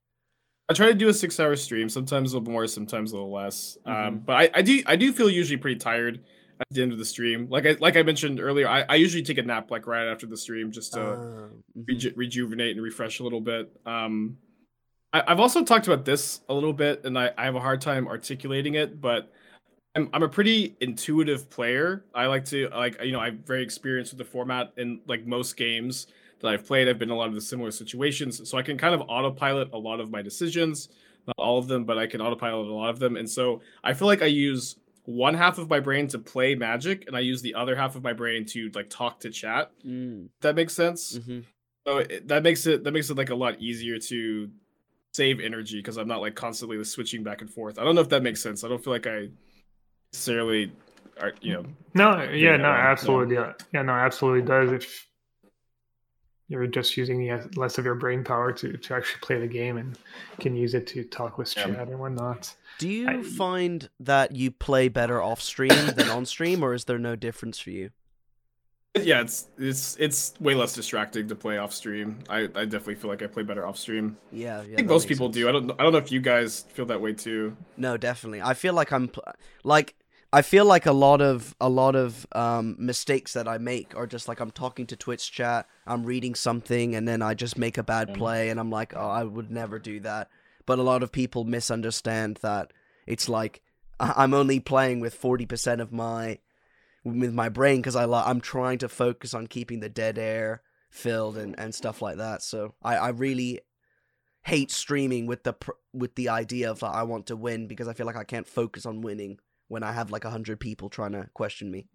[0.68, 3.33] I try to do a six hour stream, sometimes a little more, sometimes a little
[3.33, 3.79] less.
[3.85, 4.09] Um, mm-hmm.
[4.09, 6.20] Um, but I, I do I do feel usually pretty tired
[6.61, 7.48] at the end of the stream.
[7.48, 10.26] Like I like I mentioned earlier, I, I usually take a nap like right after
[10.26, 11.83] the stream just to uh, mm-hmm.
[11.87, 13.70] reju- rejuvenate and refresh a little bit.
[13.87, 14.38] Um,
[15.12, 17.81] I, have also talked about this a little bit, and I, I have a hard
[17.81, 19.33] time articulating it, but
[19.94, 22.05] I'm I'm a pretty intuitive player.
[22.14, 25.57] I like to like you know I'm very experienced with the format in like most
[25.57, 26.09] games
[26.40, 26.88] that I've played.
[26.88, 29.70] I've been in a lot of the similar situations, so I can kind of autopilot
[29.72, 30.88] a lot of my decisions.
[31.27, 33.16] Not all of them, but I can autopilot a lot of them.
[33.16, 37.05] And so I feel like I use one half of my brain to play Magic,
[37.07, 39.70] and I use the other half of my brain to like talk to chat.
[39.85, 40.29] Mm.
[40.40, 41.18] That makes sense.
[41.18, 41.40] Mm-hmm.
[41.87, 44.51] So it, that makes it that makes it like a lot easier to
[45.14, 47.79] save energy because I'm not like constantly switching back and forth.
[47.79, 48.64] I don't know if that makes sense.
[48.64, 49.29] I don't feel like I
[50.12, 50.72] necessarily
[51.20, 51.64] are you know.
[51.94, 54.72] No, yeah, no, absolutely, yeah, yeah, no, absolutely does.
[54.72, 55.07] If
[56.48, 59.98] you're just using less of your brain power to, to actually play the game and
[60.38, 62.54] can use it to talk with chat and whatnot.
[62.78, 66.85] Do you I, find that you play better off stream than on stream, or is
[66.85, 67.90] there no difference for you?
[69.02, 72.20] Yeah, it's it's it's way less distracting to play off stream.
[72.30, 74.16] I, I definitely feel like I play better off stream.
[74.32, 75.37] Yeah, yeah I think most people sense.
[75.37, 75.48] do.
[75.48, 77.56] I don't I don't know if you guys feel that way too.
[77.76, 78.40] No, definitely.
[78.40, 79.11] I feel like I'm
[79.64, 79.94] like
[80.37, 84.07] I feel like a lot of a lot of um, mistakes that I make are
[84.07, 87.79] just like I'm talking to Twitch chat, I'm reading something, and then I just make
[87.79, 88.18] a bad mm.
[88.18, 90.29] play, and I'm like, oh, I would never do that.
[90.66, 92.75] But a lot of people misunderstand that
[93.07, 93.62] it's like
[93.99, 96.38] I'm only playing with forty percent of my
[97.03, 101.38] with my brain because I I'm trying to focus on keeping the dead air filled
[101.38, 102.42] and, and stuff like that.
[102.42, 103.61] So I, I really
[104.42, 105.55] hate streaming with the
[105.94, 108.46] with the idea of like, I want to win because I feel like I can't
[108.46, 111.88] focus on winning when I have like a hundred people trying to question me.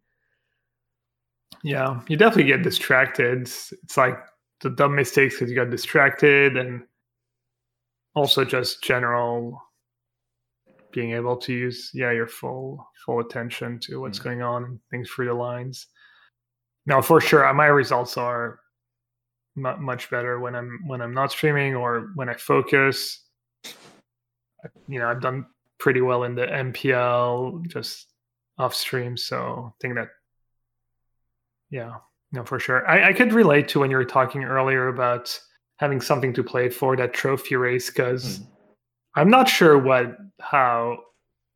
[1.63, 3.41] Yeah, you definitely get distracted.
[3.41, 4.17] It's like
[4.62, 6.84] the dumb mistakes because you got distracted, and
[8.15, 9.62] also just general
[10.91, 14.79] being able to use yeah your full full attention to what's mm going on and
[14.89, 15.88] things through the lines.
[16.86, 18.60] Now, for sure, my results are
[19.55, 23.23] much better when I'm when I'm not streaming or when I focus.
[24.88, 25.45] You know, I've done
[25.82, 28.06] pretty well in the MPL just
[28.60, 29.17] off stream.
[29.17, 30.10] So I think that,
[31.72, 31.96] yeah,
[32.32, 32.88] no, for sure.
[32.88, 35.38] I, I could relate to when you were talking earlier about
[35.78, 38.48] having something to play for that trophy race because mm.
[39.15, 41.00] I'm not sure what how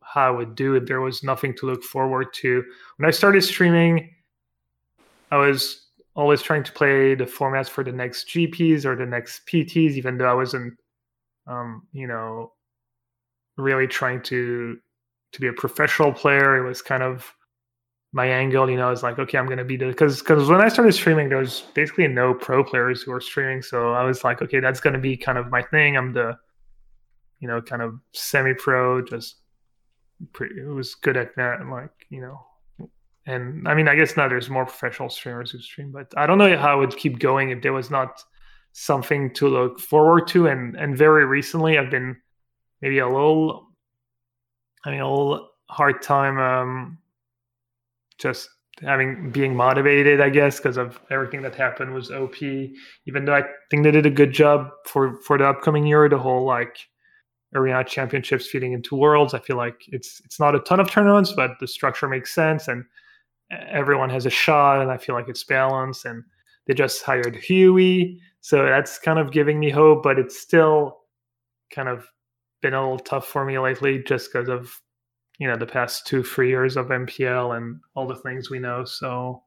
[0.01, 0.87] how I would do it.
[0.87, 2.63] There was nothing to look forward to.
[2.97, 4.09] When I started streaming,
[5.29, 9.45] I was always trying to play the formats for the next GPs or the next
[9.45, 10.73] PTs, even though I wasn't,
[11.45, 12.53] um, you know,
[13.57, 14.77] really trying to
[15.31, 16.57] to be a professional player.
[16.57, 17.35] It was kind of
[18.15, 20.61] my angle, you know, is like, okay, I'm going to be the because because when
[20.61, 24.23] I started streaming, there was basically no pro players who were streaming, so I was
[24.23, 25.97] like, okay, that's going to be kind of my thing.
[25.97, 26.37] I'm the,
[27.41, 29.41] you know, kind of semi-pro, just
[30.31, 30.61] pretty.
[30.61, 32.39] It was good at that, like you know.
[33.27, 36.37] And I mean, I guess now there's more professional streamers who stream, but I don't
[36.37, 38.23] know how I would keep going if there was not
[38.71, 40.47] something to look forward to.
[40.47, 42.15] And and very recently, I've been
[42.85, 43.67] maybe a little,
[44.85, 46.99] I mean, a little hard time um,
[48.19, 48.47] just
[48.79, 52.43] having being motivated, I guess, because of everything that happened was OP.
[52.43, 56.19] Even though I think they did a good job for for the upcoming year, the
[56.19, 56.77] whole like
[57.55, 59.33] arena championships feeding into worlds.
[59.33, 62.67] I feel like it's it's not a ton of tournaments, but the structure makes sense
[62.67, 62.85] and
[63.51, 66.05] everyone has a shot, and I feel like it's balanced.
[66.05, 66.23] And
[66.67, 70.99] they just hired Huey, so that's kind of giving me hope, but it's still
[71.71, 72.07] kind of
[72.61, 74.81] been a little tough for me lately just because of
[75.39, 78.85] you know the past two three years of MPL and all the things we know.
[78.85, 79.43] So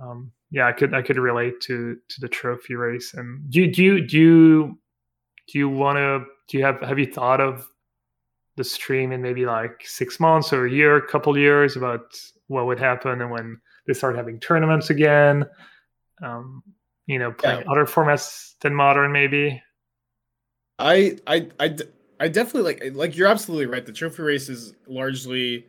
[0.00, 3.14] um, yeah, I could I could relate to to the trophy race.
[3.14, 4.78] And do you, do you do you
[5.48, 7.68] do you want to do you have have you thought of
[8.56, 12.12] the stream in maybe like six months or a year, a couple years about
[12.48, 15.46] what would happen and when they start having tournaments again?
[16.22, 16.62] Um,
[17.06, 17.70] you know, playing yeah.
[17.70, 19.62] other formats than modern, maybe.
[20.78, 21.76] I I I
[22.22, 23.84] I definitely like eh, like you're absolutely right.
[23.84, 25.66] The trophy race is largely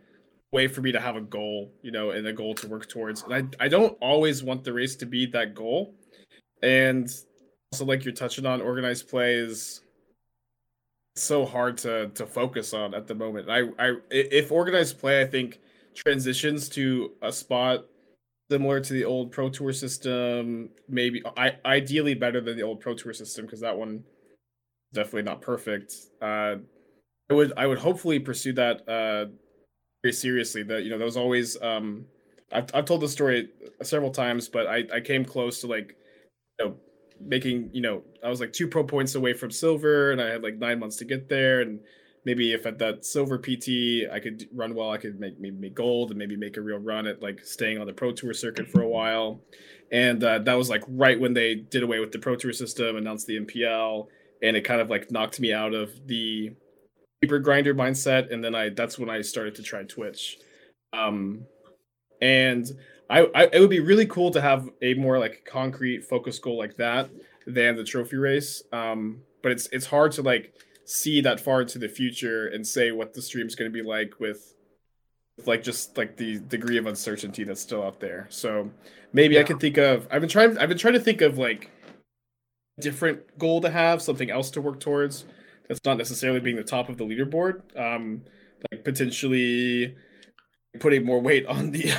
[0.51, 3.23] way for me to have a goal, you know, and a goal to work towards.
[3.23, 5.95] And I I don't always want the race to be that goal.
[6.61, 7.09] And
[7.71, 9.81] also like you're touching on organized play is
[11.15, 13.49] so hard to to focus on at the moment.
[13.49, 15.59] I I if organized play I think
[15.95, 17.85] transitions to a spot
[18.51, 22.93] similar to the old pro tour system, maybe I ideally better than the old pro
[22.93, 24.03] tour system because that one
[24.93, 25.95] definitely not perfect.
[26.21, 26.55] Uh,
[27.29, 29.25] I would I would hopefully pursue that uh,
[30.03, 30.63] very seriously.
[30.63, 32.05] That you know, there was always um,
[32.51, 33.49] I've I've told the story
[33.81, 35.95] several times, but I I came close to like
[36.59, 36.75] you know
[37.19, 40.43] making you know I was like two pro points away from silver, and I had
[40.43, 41.79] like nine months to get there, and
[42.25, 45.75] maybe if at that silver PT I could run well, I could make maybe make
[45.75, 48.69] gold and maybe make a real run at like staying on the pro tour circuit
[48.69, 49.41] for a while.
[49.91, 52.95] And uh, that was like right when they did away with the pro tour system,
[52.95, 54.07] announced the MPL,
[54.43, 56.51] and it kind of like knocked me out of the
[57.21, 60.37] paper grinder mindset and then i that's when i started to try twitch.
[60.91, 61.45] Um
[62.21, 62.69] and
[63.09, 66.57] I, I it would be really cool to have a more like concrete focus goal
[66.57, 67.09] like that
[67.47, 68.61] than the trophy race.
[68.71, 70.53] Um but it's it's hard to like
[70.85, 74.19] see that far into the future and say what the stream's going to be like
[74.19, 74.53] with
[75.45, 78.27] like just like the degree of uncertainty that's still out there.
[78.29, 78.69] So
[79.13, 79.41] maybe yeah.
[79.41, 81.69] i can think of i've been trying i've been trying to think of like
[82.79, 85.25] different goal to have, something else to work towards.
[85.67, 87.61] That's not necessarily being the top of the leaderboard.
[87.79, 88.23] Um,
[88.71, 89.95] like potentially
[90.79, 91.91] putting more weight on the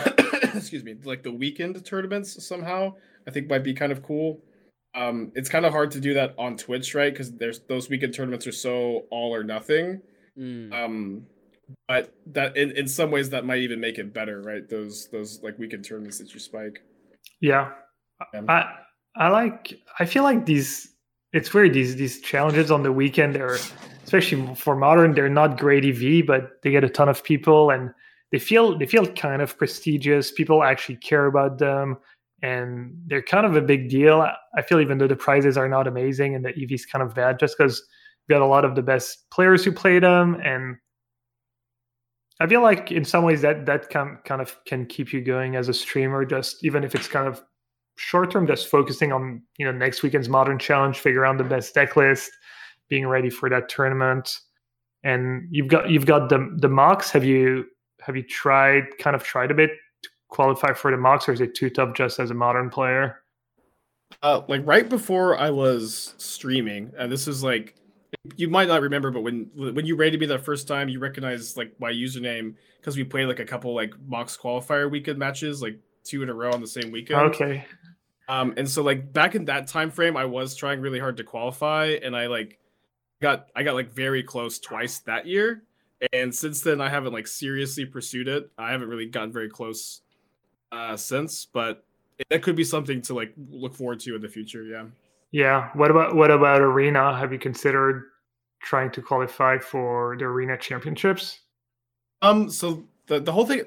[0.55, 2.95] excuse me, like the weekend tournaments somehow.
[3.27, 4.41] I think might be kind of cool.
[4.95, 7.13] Um, it's kind of hard to do that on Twitch, right?
[7.13, 10.01] Because there's those weekend tournaments are so all or nothing.
[10.39, 10.73] Mm.
[10.73, 11.27] Um,
[11.89, 14.69] but that in, in some ways that might even make it better, right?
[14.69, 16.83] Those those like weekend tournaments that you spike.
[17.41, 17.71] Yeah.
[18.33, 18.43] Yeah.
[18.49, 18.84] I
[19.16, 20.90] I like I feel like these
[21.33, 23.59] it's weird these these challenges on the weekend are
[24.05, 27.90] especially for modern they're not great EV but they get a ton of people and
[28.35, 30.33] they feel they feel kind of prestigious.
[30.33, 31.96] People actually care about them
[32.42, 34.29] and they're kind of a big deal.
[34.57, 37.14] I feel even though the prizes are not amazing and the EV is kind of
[37.14, 37.81] bad just because
[38.29, 40.74] we got a lot of the best players who play them and
[42.40, 45.55] I feel like in some ways that that can kind of can keep you going
[45.55, 47.40] as a streamer just even if it's kind of
[47.97, 51.75] short term just focusing on you know next weekend's modern challenge figure out the best
[51.75, 52.31] deck list
[52.89, 54.41] being ready for that tournament.
[55.03, 57.11] And you've got you've got the the MOCS.
[57.11, 57.67] Have you
[58.01, 59.71] have you tried kind of tried a bit
[60.03, 63.21] to qualify for the MOCS or is it too tough just as a modern player?
[64.23, 67.75] Uh, like right before I was streaming, and this is like
[68.37, 71.57] you might not remember, but when when you rated me that first time, you recognized
[71.57, 75.79] like my username because we played like a couple like MOCS qualifier weekend matches, like
[76.05, 77.21] two in a row on the same weekend.
[77.21, 77.67] okay
[78.29, 81.25] Um, and so like back in that time frame, I was trying really hard to
[81.25, 82.59] qualify, and I like
[83.21, 85.63] got I got like very close twice that year.
[86.13, 88.51] And since then, I haven't like seriously pursued it.
[88.59, 90.03] I haven't really gotten very close
[90.73, 91.85] uh since, but
[92.31, 94.65] that could be something to like look forward to in the future.
[94.65, 94.87] Yeah.
[95.33, 98.05] yeah what about what about arena have you considered
[98.61, 101.41] trying to qualify for the arena championships
[102.23, 102.51] Um.
[102.51, 103.63] So the the whole thing,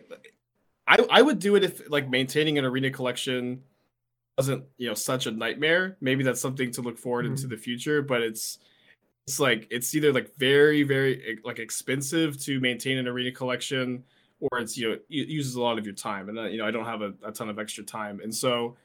[0.87, 3.63] I I would do it if like maintaining an arena collection
[4.37, 5.97] wasn't you know such a nightmare.
[6.01, 7.49] Maybe that's something to look forward into Mhm.
[7.51, 8.01] the future.
[8.01, 8.59] But it's
[9.27, 14.03] it's like it's either like very very like expensive to maintain an arena collection,
[14.39, 16.29] or it's you know it uses a lot of your time.
[16.29, 18.77] And uh, you know I don't have a, a ton of extra time, and so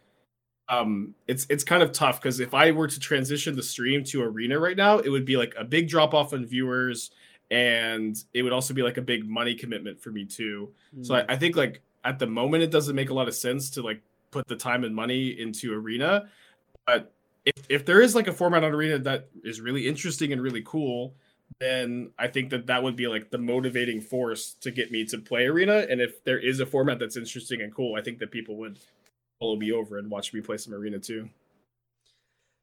[0.69, 4.23] um it's it's kind of tough because if I were to transition the stream to
[4.23, 7.11] arena right now, it would be like a big drop off in viewers
[7.51, 10.73] and it would also be like a big money commitment for me too.
[11.03, 13.69] So I, I think like at the moment it doesn't make a lot of sense
[13.71, 14.01] to like
[14.33, 16.29] put the time and money into arena.
[16.87, 17.13] But
[17.45, 20.63] if if there is like a format on arena that is really interesting and really
[20.65, 21.15] cool,
[21.61, 25.19] then I think that that would be like the motivating force to get me to
[25.19, 25.87] play arena.
[25.89, 28.79] And if there is a format that's interesting and cool, I think that people would
[29.39, 31.29] follow me over and watch me play some arena too.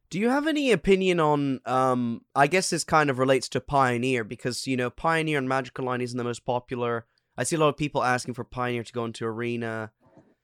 [0.10, 4.24] Do you have any opinion on um I guess this kind of relates to Pioneer
[4.24, 7.06] because you know Pioneer and Magic Online isn't the most popular.
[7.38, 9.92] I see a lot of people asking for Pioneer to go into Arena.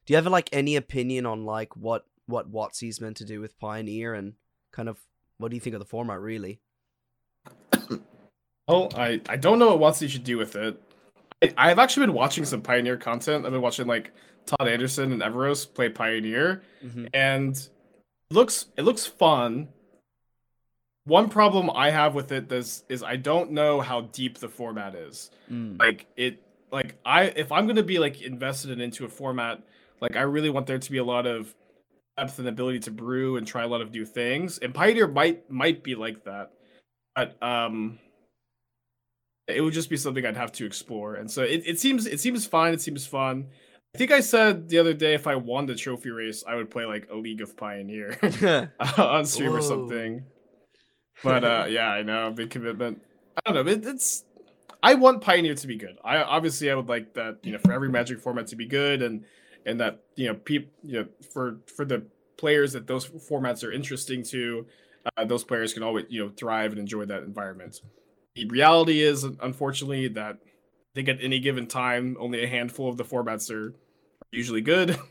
[0.06, 3.58] Do you have like any opinion on like what what WotC's meant to do with
[3.60, 4.34] Pioneer and
[4.72, 5.00] kind of
[5.38, 6.60] what do you think of the format really?
[8.68, 10.82] Oh, I I don't know what WotC should do with it.
[11.44, 13.46] I, I've actually been watching some Pioneer content.
[13.46, 14.12] I've been watching like
[14.48, 17.06] Todd Anderson and Everos play Pioneer, Mm-hmm.
[17.14, 17.70] and it
[18.34, 19.68] looks it looks fun.
[21.04, 24.96] One problem I have with it is is I don't know how deep the format
[24.96, 25.30] is.
[25.52, 25.78] Mm.
[25.80, 26.42] Like it
[26.72, 29.62] like I if I'm gonna be like invested in, into a format,
[30.02, 31.54] like I really want there to be a lot of
[32.18, 34.58] depth and ability to brew and try a lot of new things.
[34.60, 36.52] And Pioneer might might be like that.
[37.16, 38.00] But um
[39.48, 41.16] it would just be something I'd have to explore.
[41.16, 43.48] And so it, it seems it seems fine, it seems fun.
[43.94, 46.70] I think I said the other day if I won the trophy race, I would
[46.70, 48.18] play like a League of Pioneer
[48.98, 50.24] on stream or something.
[51.24, 53.02] But uh yeah, I know, big commitment.
[53.38, 54.24] I don't know, it, it's
[54.82, 55.98] I want Pioneer to be good.
[56.04, 59.02] I obviously I would like that, you know, for every magic format to be good
[59.02, 59.26] and
[59.66, 62.06] and that, you know, peop you know, for for the
[62.38, 64.66] players that those formats are interesting to,
[65.18, 67.82] uh, those players can always, you know, thrive and enjoy that environment.
[68.36, 72.98] The reality is unfortunately that I think at any given time only a handful of
[72.98, 73.74] the formats are
[74.32, 74.98] usually good.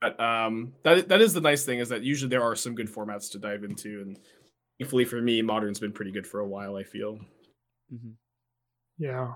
[0.00, 2.88] But um that that is the nice thing is that usually there are some good
[2.88, 4.18] formats to dive into and
[4.78, 7.18] thankfully for me modern's been pretty good for a while, I feel.
[7.92, 8.14] Mhm.
[8.98, 9.34] Yeah.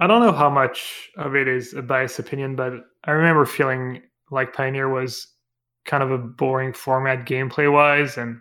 [0.00, 2.72] I don't know how much of it is a biased opinion, but
[3.04, 5.28] I remember feeling like Pioneer was
[5.84, 8.40] kind of a boring format gameplay wise and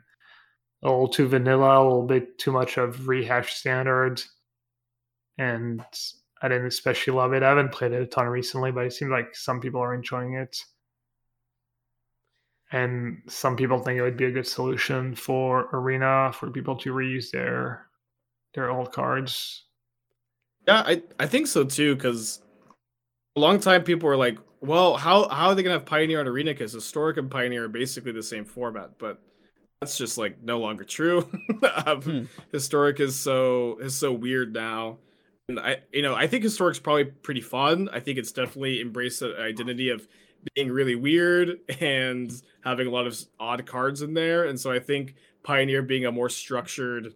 [0.83, 4.29] a little too vanilla, a little bit too much of rehash standards.
[5.37, 5.83] And
[6.41, 7.43] I didn't especially love it.
[7.43, 10.33] I haven't played it a ton recently, but it seems like some people are enjoying
[10.33, 10.57] it.
[12.71, 16.93] And some people think it would be a good solution for Arena for people to
[16.93, 17.87] reuse their
[18.55, 19.65] their old cards.
[20.67, 22.41] Yeah, I, I think so too, because
[23.35, 26.29] a long time people were like, well, how how are they gonna have Pioneer and
[26.29, 26.51] Arena?
[26.51, 29.21] Because Historic and Pioneer are basically the same format, but
[29.81, 31.29] that's just like no longer true.
[31.87, 32.25] um, Hmm.
[32.51, 34.99] Historic is so is so weird now.
[35.49, 37.89] And I, you know, I think historic's probably pretty fun.
[37.93, 40.07] I think it's definitely embraced the identity of
[40.55, 42.31] being really weird and
[42.63, 44.45] having a lot of odd cards in there.
[44.45, 47.13] And so I think Pioneer being a more structured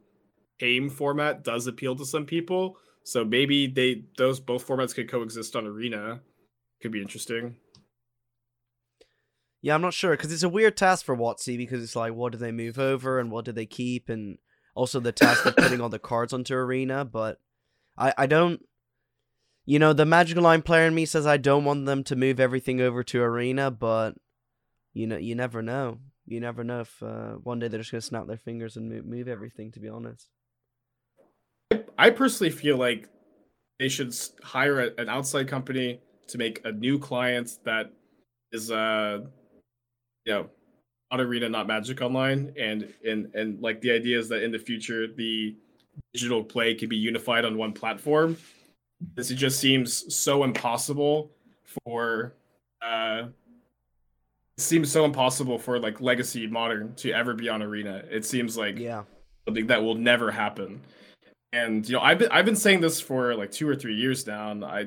[0.59, 2.77] game format does appeal to some people.
[3.07, 6.19] So maybe they those both formats could coexist on Arena.
[6.81, 7.55] Could be interesting.
[9.61, 12.33] Yeah, I'm not sure because it's a weird task for WotC because it's like, what
[12.33, 14.39] do they move over and what do they keep, and
[14.75, 17.05] also the task of putting all the cards onto Arena.
[17.05, 17.39] But
[17.97, 18.59] I, I don't,
[19.65, 22.41] you know, the Magic Online player in me says I don't want them to move
[22.41, 24.15] everything over to Arena, but
[24.93, 25.99] you know, you never know.
[26.25, 29.05] You never know if uh, one day they're just gonna snap their fingers and move,
[29.05, 29.71] move everything.
[29.71, 30.27] To be honest,
[31.97, 33.09] I personally feel like
[33.79, 37.91] they should hire a, an outside company to make a new client that
[38.51, 39.19] is uh
[40.25, 40.49] you know
[41.11, 42.53] on arena not magic online.
[42.59, 45.55] And and and like the idea is that in the future the
[46.13, 48.37] digital play can be unified on one platform.
[49.15, 51.31] This just seems so impossible
[51.83, 52.33] for
[52.81, 53.27] uh
[54.57, 58.03] it seems so impossible for like legacy modern to ever be on arena.
[58.09, 59.03] It seems like yeah.
[59.47, 60.81] something that will never happen
[61.53, 64.27] and you know i've been i've been saying this for like two or three years
[64.27, 64.81] now and i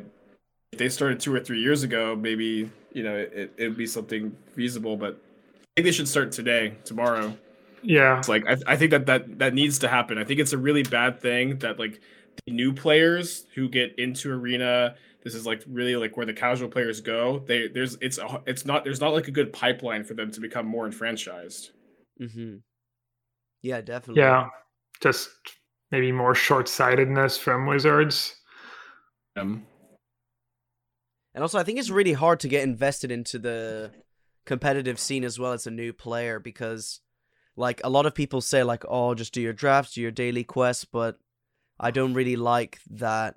[0.72, 3.86] if they started two or three years ago maybe you know it, it would be
[3.86, 7.36] something feasible but i think they should start today tomorrow
[7.82, 8.18] Yeah.
[8.18, 10.58] it's like I, I think that, that that needs to happen i think it's a
[10.58, 12.00] really bad thing that like
[12.46, 14.94] the new players who get into arena
[15.24, 18.64] this is like really like where the casual players go they there's it's a, it's
[18.64, 21.70] not there's not like a good pipeline for them to become more enfranchised
[22.20, 22.56] mm-hmm.
[23.62, 24.22] yeah, definitely.
[24.22, 24.48] Yeah.
[25.00, 25.30] Just
[25.90, 28.36] maybe more short sightedness from Wizards.
[29.36, 29.66] um
[31.34, 33.92] And also, I think it's really hard to get invested into the
[34.46, 37.00] competitive scene as well as a new player because,
[37.56, 40.44] like, a lot of people say, like, oh, just do your drafts, do your daily
[40.44, 41.18] quests, but
[41.78, 43.36] I don't really like that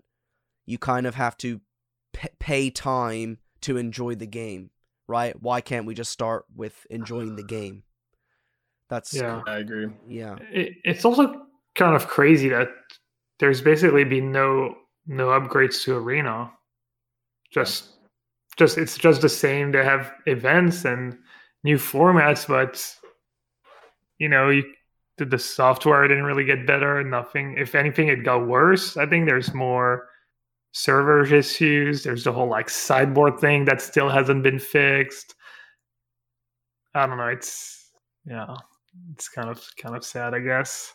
[0.65, 1.61] you kind of have to
[2.13, 4.71] p- pay time to enjoy the game,
[5.07, 5.39] right?
[5.41, 7.83] Why can't we just start with enjoying the game?
[8.89, 9.41] That's, Yeah.
[9.47, 10.35] i agree yeah.
[10.51, 12.69] It, it's also kind of crazy that
[13.39, 14.75] there's basically been no
[15.07, 16.51] no upgrades to Arena.
[17.51, 17.89] Just
[18.57, 19.71] just it's just the same.
[19.71, 21.17] They have events and
[21.63, 22.83] new formats, but
[24.19, 24.63] you know, you,
[25.17, 27.03] the, the software didn't really get better.
[27.03, 27.55] Nothing.
[27.57, 28.97] If anything, it got worse.
[28.97, 30.07] I think there's more
[30.71, 32.03] server issues.
[32.03, 35.35] There's the whole like sideboard thing that still hasn't been fixed.
[36.95, 37.27] I don't know.
[37.27, 37.91] It's
[38.25, 38.55] yeah,
[39.13, 40.93] it's kind of kind of sad, I guess.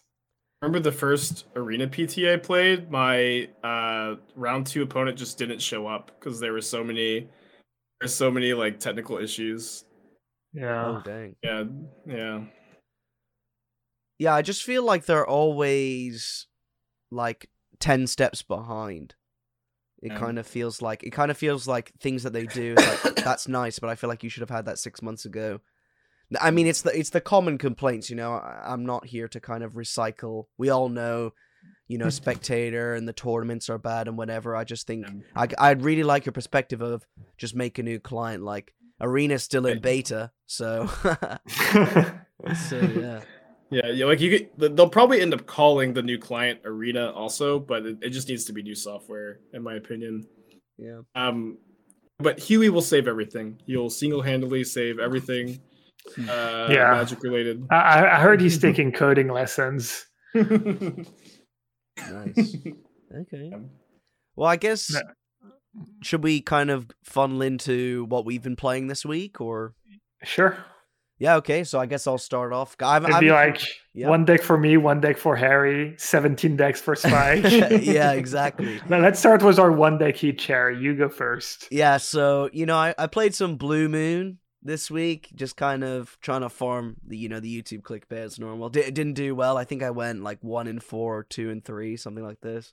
[0.61, 2.90] Remember the first arena PT I played?
[2.90, 7.28] My uh, round two opponent just didn't show up because there were so many,
[8.00, 9.84] there's so many like technical issues.
[10.52, 10.84] Yeah.
[10.86, 11.36] Oh, dang.
[11.44, 11.64] Yeah,
[12.06, 12.40] yeah.
[14.18, 16.48] Yeah, I just feel like they're always
[17.12, 17.48] like
[17.78, 19.14] 10 steps behind.
[20.02, 20.18] It Yeah.
[20.18, 23.46] kind of feels like it kind of feels like things that they do like that's
[23.46, 25.61] nice, but I feel like you should have had that 6 months ago.
[26.41, 28.33] I mean, it's the it's the common complaints, you know.
[28.33, 30.45] I, I'm not here to kind of recycle.
[30.59, 31.33] We all know,
[31.87, 34.55] you know, spectator and the tournaments are bad and whatever.
[34.55, 35.20] I just think Yeah.
[35.35, 37.07] I I'd really like your perspective of
[37.37, 40.87] just make a new client like Arena's still in beta, so
[42.68, 43.20] so yeah.
[43.70, 47.59] Yeah, yeah, like you could, they'll probably end up calling the new client Arena also,
[47.59, 50.26] but it, it just needs to be new software, in my opinion.
[50.79, 51.01] Yeah.
[51.14, 51.59] Um,
[52.18, 53.61] but Huey will save everything.
[53.66, 55.61] He'll single-handedly save everything,
[56.18, 56.90] uh, Yeah.
[56.92, 57.66] magic related.
[57.70, 60.06] I, I I heard he's taking coding lessons.
[60.34, 61.06] Nice.
[63.22, 63.50] Okay.
[64.36, 65.00] Well, I guess No.
[66.02, 69.72] should we kind of funnel into what we've been playing this week, or
[70.22, 70.59] Sure.
[71.18, 71.64] yeah, okay.
[71.64, 72.76] So I guess I'll start off.
[72.82, 73.62] I've, It'd I've, be like
[73.94, 74.11] yeah.
[74.11, 77.44] one deck for me, one deck for Harry, 17 decks for Spike.
[77.82, 78.78] yeah, exactly.
[78.90, 80.78] Now let's start with our one deck each, Harry.
[80.78, 81.66] You go first.
[81.70, 86.18] Yeah, so you know, I, I played some Blue Moon this week, just kind of
[86.20, 88.68] trying to farm the you know the YouTube clickbait as normal.
[88.68, 89.56] Di- it didn't do well.
[89.56, 92.72] I think I went like one in four, or two and three, something like this.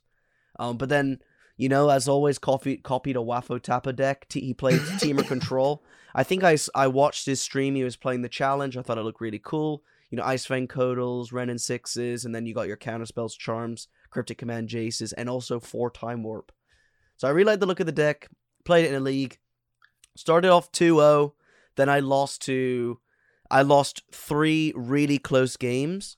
[0.58, 1.20] Um, but then
[1.56, 4.28] you know, as always, coffee copied a Wafo-Tapa deck.
[4.28, 5.82] T- he played Temur Control.
[6.14, 7.74] I think I, I watched his stream.
[7.74, 8.76] He was playing the challenge.
[8.76, 9.82] I thought it looked really cool.
[10.10, 13.88] You know, Ice Fang Codals, Wrenn and Sixes, and then you got your counterspells, Charms,
[14.10, 16.52] Cryptic Command Jaces, and also four Time Warp.
[17.16, 18.28] So I really liked the look of the deck.
[18.64, 19.38] Played it in a league.
[20.14, 21.32] Started off 2-0.
[21.76, 22.98] Then I lost to
[23.50, 26.16] I lost three really close games.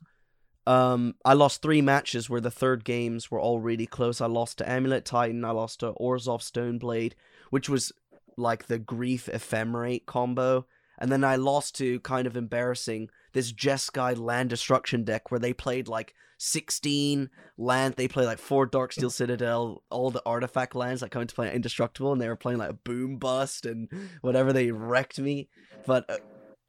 [0.67, 4.21] Um I lost three matches where the third games were all really close.
[4.21, 7.13] I lost to Amulet Titan, I lost to Orzhov Stoneblade,
[7.51, 7.93] which was
[8.37, 10.67] like the grief ephemerate combo.
[11.01, 15.53] and then I lost to kind of embarrassing this Jeskai land destruction deck where they
[15.53, 17.29] played like 16
[17.59, 17.95] land.
[17.95, 22.13] They play like four Darksteel Citadel, all the artifact lands that come into play indestructible,
[22.13, 23.89] and they were playing like a Boom Bust and
[24.23, 24.53] whatever.
[24.53, 25.49] They wrecked me.
[25.87, 26.19] But uh,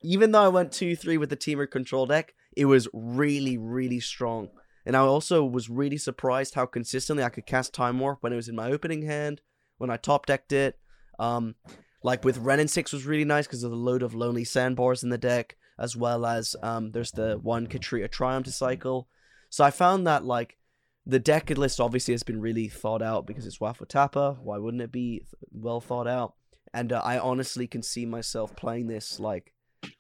[0.02, 4.00] even though I went 2 3 with the Temur control deck, it was really, really
[4.00, 4.50] strong.
[4.86, 8.38] And I also was really surprised how consistently I could cast Time Warp when it
[8.38, 9.42] was in my opening hand,
[9.78, 10.80] when I top decked it.
[11.20, 11.56] Um,
[12.02, 15.04] like with Wrenn and Six was really nice because of the load of Lonely Sandbars
[15.04, 19.08] in the deck, as well as um, there's the one Ketria Triome to cycle.
[19.50, 20.58] So I found that like
[21.06, 24.38] the deck list obviously has been really thought out because it's Wafo-Tapa.
[24.42, 26.36] Why wouldn't it be well thought out?
[26.74, 29.54] And uh, I honestly can see myself playing this like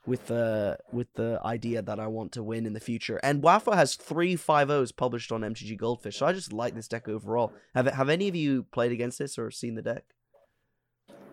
[0.05, 3.19] with the with the idea that I want to win in the future.
[3.23, 6.87] And Wafo has three five O's published on MTG Goldfish, so I just like this
[6.87, 7.53] deck overall.
[7.73, 10.03] Have have any of you played against this or seen the deck?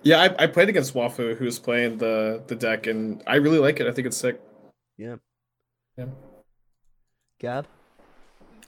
[0.03, 3.59] Yeah, I, I played against Wafo, who was playing the the deck, and I really
[3.59, 3.87] like it.
[3.87, 4.41] I think it's sick.
[4.97, 5.17] Yeah.
[5.99, 6.07] Yeah.
[7.41, 7.67] Gab.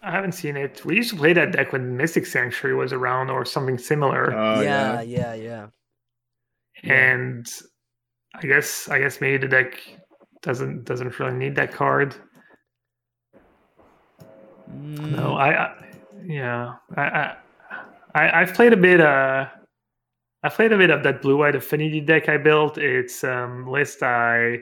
[0.03, 0.85] I haven't seen it.
[0.85, 4.33] We used to play that deck when Mystic Sanctuary was around or something similar.
[4.33, 5.67] Uh, yeah, yeah, yeah,
[6.83, 6.93] yeah.
[6.93, 7.47] And
[8.35, 9.81] I guess I guess maybe the deck
[10.43, 12.15] doesn't doesn't really need that card.
[14.71, 15.17] Mm.
[15.17, 15.75] No, I, I
[16.25, 17.35] yeah, I,
[18.15, 19.01] I I've played a bit.
[19.01, 19.47] Uh,
[20.45, 22.79] I played a bit of that blue white affinity deck I built.
[22.79, 24.61] It's um list I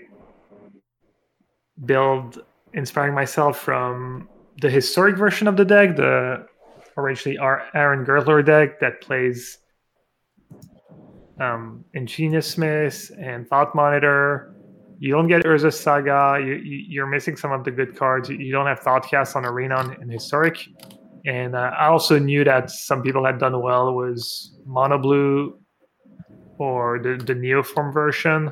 [1.84, 4.28] build inspiring myself from
[4.60, 6.46] the historic version of the deck, the
[6.96, 9.58] originally our Aaron Gertler deck that plays
[11.40, 14.54] um, Ingenious Smith and Thought Monitor.
[14.98, 16.42] You don't get Urza Saga.
[16.42, 18.30] You, you, are missing some of the good cards.
[18.30, 20.66] You, don't have Thoughtcast on Arena and Historic.
[21.26, 25.58] And uh, I also knew that some people had done well was Mono Blue
[26.58, 28.50] or the, the Neoform version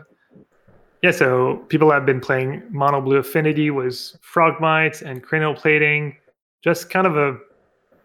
[1.04, 6.16] yeah, so people have been playing Mono Blue Affinity was Frogmites and Cranial Plating,
[6.62, 7.36] just kind of a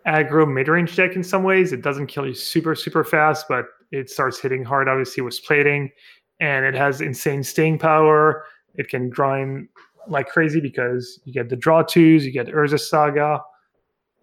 [0.05, 1.71] aggro mid-range deck in some ways.
[1.71, 4.89] It doesn't kill you super super fast, but it starts hitting hard.
[4.89, 5.89] Obviously, with plating,
[6.41, 8.43] and it has insane staying power.
[8.75, 9.69] It can grind
[10.09, 13.39] like crazy because you get the draw twos, you get Urza Saga,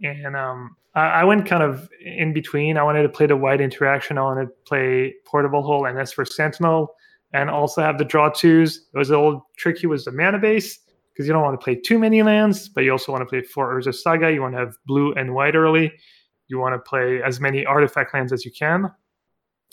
[0.02, 2.76] and um, I, I, went kind of in between.
[2.76, 4.18] I wanted to play the white interaction.
[4.18, 6.94] I wanted to play Portable Hole and Esper Sentinel
[7.36, 8.86] and also have the draw twos.
[8.94, 10.78] It was a little tricky was the mana base
[11.12, 13.42] because you don't want to play too many lands, but you also want to play
[13.42, 14.32] four Urza Saga.
[14.32, 15.92] You want to have blue and white early.
[16.48, 18.90] You want to play as many artifact lands as you can.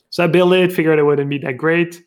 [0.09, 2.03] So I built it, figured it wouldn't be that great.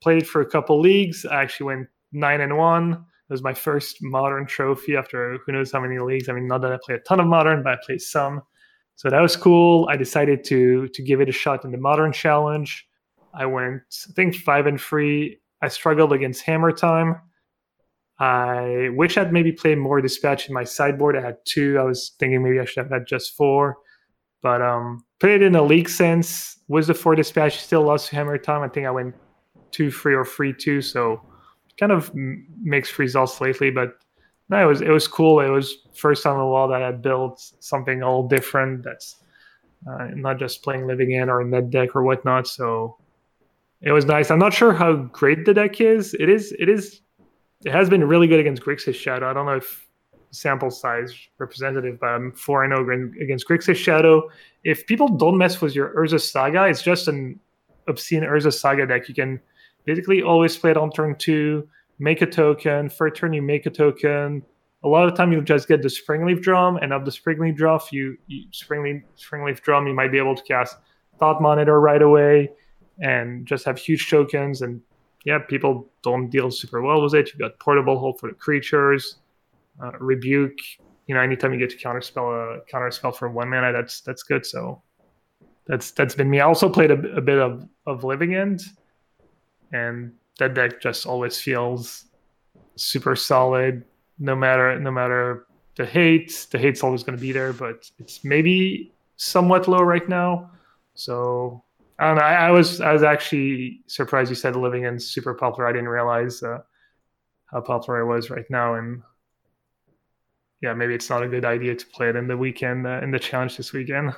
[0.00, 1.26] Played for a couple leagues.
[1.26, 2.92] I actually went nine and one.
[2.92, 6.28] It was my first modern trophy after who knows how many leagues.
[6.28, 8.40] I mean, not that I play a ton of modern, but I played some.
[8.94, 9.88] So that was cool.
[9.90, 12.86] I decided to to give it a shot in the modern challenge.
[13.36, 15.40] I went, I think, five and three.
[15.62, 17.20] I struggled against Hammer Time.
[18.18, 21.16] I wish I'd maybe played more Dispatch in my sideboard.
[21.16, 21.78] I had two.
[21.78, 23.76] I was thinking maybe I should have had just four.
[24.42, 26.58] But um, put it in a league sense.
[26.68, 28.62] Was the four Dispatch still lost to Hammer Time?
[28.62, 29.14] I think I went
[29.70, 30.80] two, three, or three, two.
[30.80, 31.20] So
[31.78, 33.70] kind of mixed results lately.
[33.70, 33.98] But
[34.48, 35.40] no, it was it was cool.
[35.40, 38.84] It was first time in a while that I built something all different.
[38.84, 39.16] That's
[39.90, 42.46] uh, not just playing Living End or a net deck or whatnot.
[42.46, 42.96] So
[43.82, 44.30] it was nice.
[44.30, 46.14] I'm not sure how great the deck is.
[46.14, 46.54] It is.
[46.58, 47.00] It is.
[47.64, 49.30] It has been really good against Grixis Shadow.
[49.30, 49.86] I don't know if
[50.30, 54.28] sample size representative, but I'm four and oh zero against Grixis Shadow.
[54.64, 57.38] If people don't mess with your Urza Saga, it's just an
[57.88, 59.08] obscene Urza Saga deck.
[59.08, 59.40] You can
[59.84, 61.68] basically always play it on turn two,
[61.98, 62.88] make a token.
[62.88, 64.42] For a turn, you make a token.
[64.84, 67.80] A lot of time, you'll just get the Springleaf Drum, and of the Springleaf Drum,
[67.90, 70.76] you, you Springleaf Springleaf Drum, you might be able to cast
[71.18, 72.50] Thought Monitor right away
[73.00, 74.62] and just have huge tokens.
[74.62, 74.80] And
[75.24, 77.28] yeah, people don't deal super well with it.
[77.28, 79.16] You've got Portable Hole for the creatures,
[79.82, 80.58] uh, rebuke.
[81.06, 84.44] You know, anytime you get to counterspell a counterspell for one mana, that's that's good.
[84.44, 84.82] So
[85.66, 86.40] that's that's been me.
[86.40, 88.62] I also played a, a bit of of Living End,
[89.72, 92.04] and that deck just always feels
[92.76, 93.84] super solid.
[94.18, 98.24] No matter no matter the hate, the hate's always going to be there, but it's
[98.24, 100.50] maybe somewhat low right now.
[100.94, 101.62] So
[101.98, 102.22] I don't know.
[102.22, 105.68] I, I, was I was actually surprised you said Living End super popular.
[105.68, 106.58] I didn't realize uh,
[107.46, 109.02] how popular it was right now, and
[110.60, 113.10] yeah, maybe it's not a good idea to play it in the weekend uh, in
[113.10, 114.14] the challenge this weekend.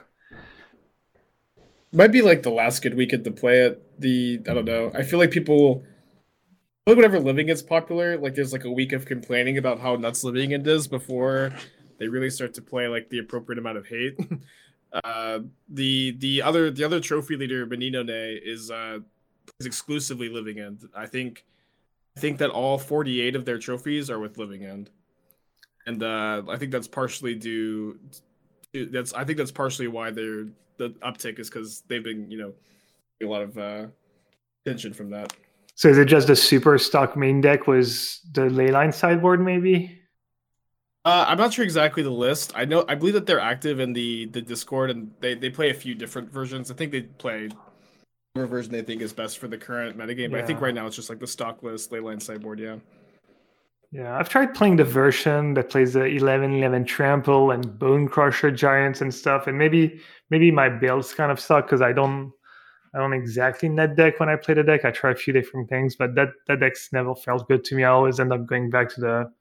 [1.93, 4.01] Might be like the last good weekend to play it.
[4.01, 4.91] The I don't know.
[4.95, 5.85] I feel like people
[6.87, 10.25] like whenever Living End's popular, like there's like a week of complaining about how nuts
[10.25, 11.53] Living End is before
[11.99, 14.19] they really start to play like the appropriate amount of hate.
[14.93, 18.99] Uh, the the other the other trophy leader Benino Ne is uh
[19.61, 20.89] is exclusively Living End.
[20.97, 21.45] I think
[22.17, 24.91] I think that all 48 of their trophies are with Living End,
[25.87, 27.99] and uh, I think that's partially due.
[28.73, 30.47] To, that's I think that's partially why they're
[30.79, 32.53] the uptick is because they've been you know
[33.23, 33.87] a lot of uh,
[34.65, 35.33] tension from that.
[35.75, 39.98] So is it just a super stock main deck was the leyline sideboard maybe?
[41.09, 42.53] Uh, I'm not sure exactly the list.
[42.55, 45.71] I know I believe that they're active in the the Discord and they, they play
[45.71, 46.71] a few different versions.
[46.71, 47.49] I think they play
[48.35, 50.31] whatever version they think is best for the current metagame.
[50.31, 52.61] But I think right now it's just like the stock list leyline sideboard.
[52.61, 52.77] Yeah.
[53.91, 58.51] Yeah, I've tried playing the version that plays the 11 11 trample and bone crusher
[58.51, 62.31] giants and stuff, and maybe maybe my builds kind of suck because I don't
[62.95, 64.85] I don't exactly net deck when I play the deck.
[64.85, 67.85] I try a few different things, but that that deck's never felt good to me.
[67.85, 69.33] I always end up going back to the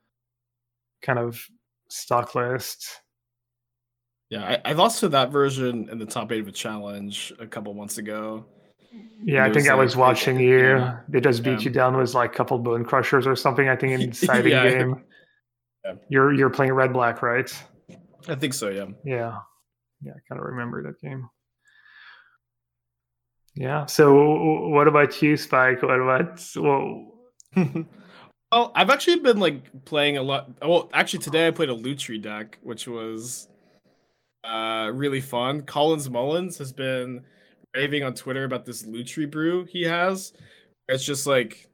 [1.02, 1.46] kind of
[1.88, 3.00] stock list.
[4.30, 7.46] Yeah, I, I lost to that version in the top eight of a challenge a
[7.46, 8.44] couple months ago.
[9.22, 10.58] Yeah, I think was I was watching you.
[10.58, 11.00] yeah.
[11.08, 11.64] They just beat Yeah.
[11.64, 13.68] you down with like a couple bone crushers or something.
[13.68, 14.68] I think in deciding Yeah.
[14.68, 15.04] game.
[15.84, 15.94] Yeah.
[16.08, 17.50] You're you're playing red black, right?
[18.28, 18.68] I think so.
[18.68, 18.86] Yeah.
[19.04, 19.38] Yeah.
[20.02, 21.28] Yeah, I kind of remember that game.
[23.54, 23.86] Yeah.
[23.86, 25.82] So what about you, Spike?
[25.82, 27.12] What about well,
[28.52, 30.50] well, I've actually been like playing a lot.
[30.62, 33.48] Well, actually today I played a Lutri deck, which was
[34.44, 35.62] uh really fun.
[35.62, 37.24] Collins Mullen has been
[37.74, 40.32] raving on Twitter about this Lutri brew he has.
[40.88, 41.68] It's just like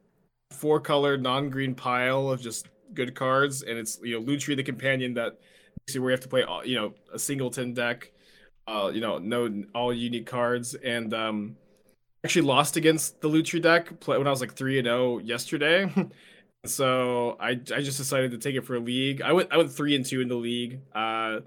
[0.51, 5.14] four color non-green pile of just good cards, and it's you know Lutri the companion
[5.14, 5.39] that
[5.81, 8.11] makes you where you have to play all, you know a singleton deck.
[8.66, 11.57] Uh, you know, no all unique cards, and um,
[12.25, 15.93] actually lost against the Lutri deck play, when I was like three and zero yesterday.
[16.65, 19.23] so I I just decided to take it for a league.
[19.23, 20.81] I went I went three and two in the league.
[20.95, 21.41] Uh,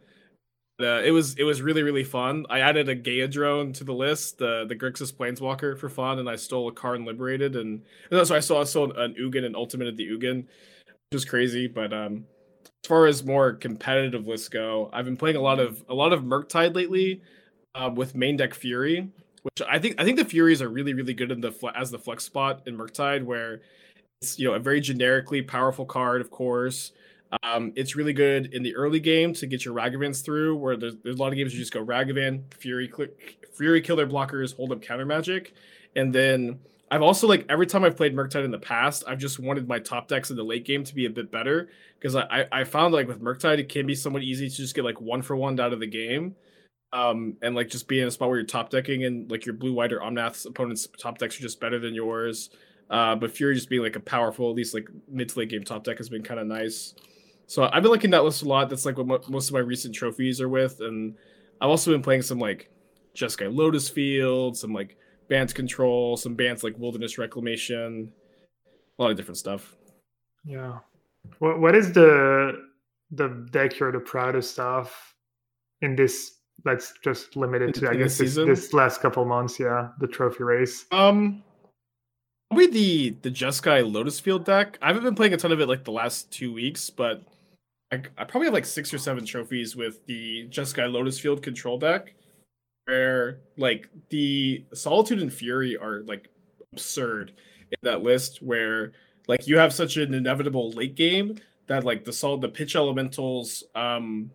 [0.79, 2.45] uh, it was it was really really fun.
[2.49, 6.29] I added a Gaia drone to the list, the the Grixis Planeswalker for fun, and
[6.29, 9.87] I stole a Karn Liberated, and no, so I saw I an Ugin and Ultimate
[9.87, 10.45] of the Ugin,
[10.85, 11.67] which was crazy.
[11.67, 12.25] But um,
[12.63, 16.13] as far as more competitive lists go, I've been playing a lot of a lot
[16.13, 17.23] of Murktide lately,
[17.73, 19.09] um, with main deck Fury,
[19.41, 21.99] which I think I think the Furies are really really good in the as the
[21.99, 23.61] flex spot in Murktide, where
[24.21, 26.91] it's you know a very generically powerful card, of course.
[27.43, 30.95] Um, it's really good in the early game to get your Ragavans through, where there's,
[31.03, 32.91] there's a lot of games you just go Ragavan, Fury,
[33.53, 35.53] Fury killer blockers, hold up counter magic,
[35.95, 36.59] and then
[36.89, 39.79] I've also like every time I've played Murktide in the past, I've just wanted my
[39.79, 42.63] top decks in the late game to be a bit better because I, I I
[42.63, 45.35] found like with Murktide it can be somewhat easy to just get like one for
[45.35, 46.35] one out of the game,
[46.93, 49.53] um, and like just be in a spot where you're top decking and like your
[49.53, 52.49] blue white or Omnath's opponent's top decks are just better than yours.
[52.89, 55.63] Uh, but Fury just being like a powerful, at least like mid to late game
[55.63, 56.93] top deck has been kind of nice.
[57.47, 58.69] So I've been liking that list a lot.
[58.69, 61.15] That's like what mo- most of my recent trophies are with, and
[61.61, 62.69] I've also been playing some like
[63.15, 68.11] Jeskai Lotus Field, some like Bant Control, some Bants like Wilderness Reclamation,
[68.97, 69.75] a lot of different stuff.
[70.45, 70.79] yeah.
[71.39, 72.53] What what is the
[73.11, 74.93] the deck you're the proudest of
[75.81, 76.35] in this?
[76.65, 79.59] Let's just limit it to I In guess this this, this last couple months.
[79.59, 80.85] Yeah, the trophy race.
[80.91, 81.43] Um,
[82.49, 84.77] probably the the Jeskai Lotus Field deck.
[84.81, 87.23] I haven't been playing a ton of it like the last two weeks, but
[87.91, 91.77] I, I probably have like six or seven trophies with the Jeskai Lotus Field control
[91.77, 92.13] deck,
[92.85, 96.29] where like the Solitude and Fury are like
[96.73, 97.33] absurd
[97.71, 98.41] in that list.
[98.41, 98.93] Where
[99.27, 101.37] like you have such an inevitable late game
[101.67, 104.31] that like the sol the pitch elementals um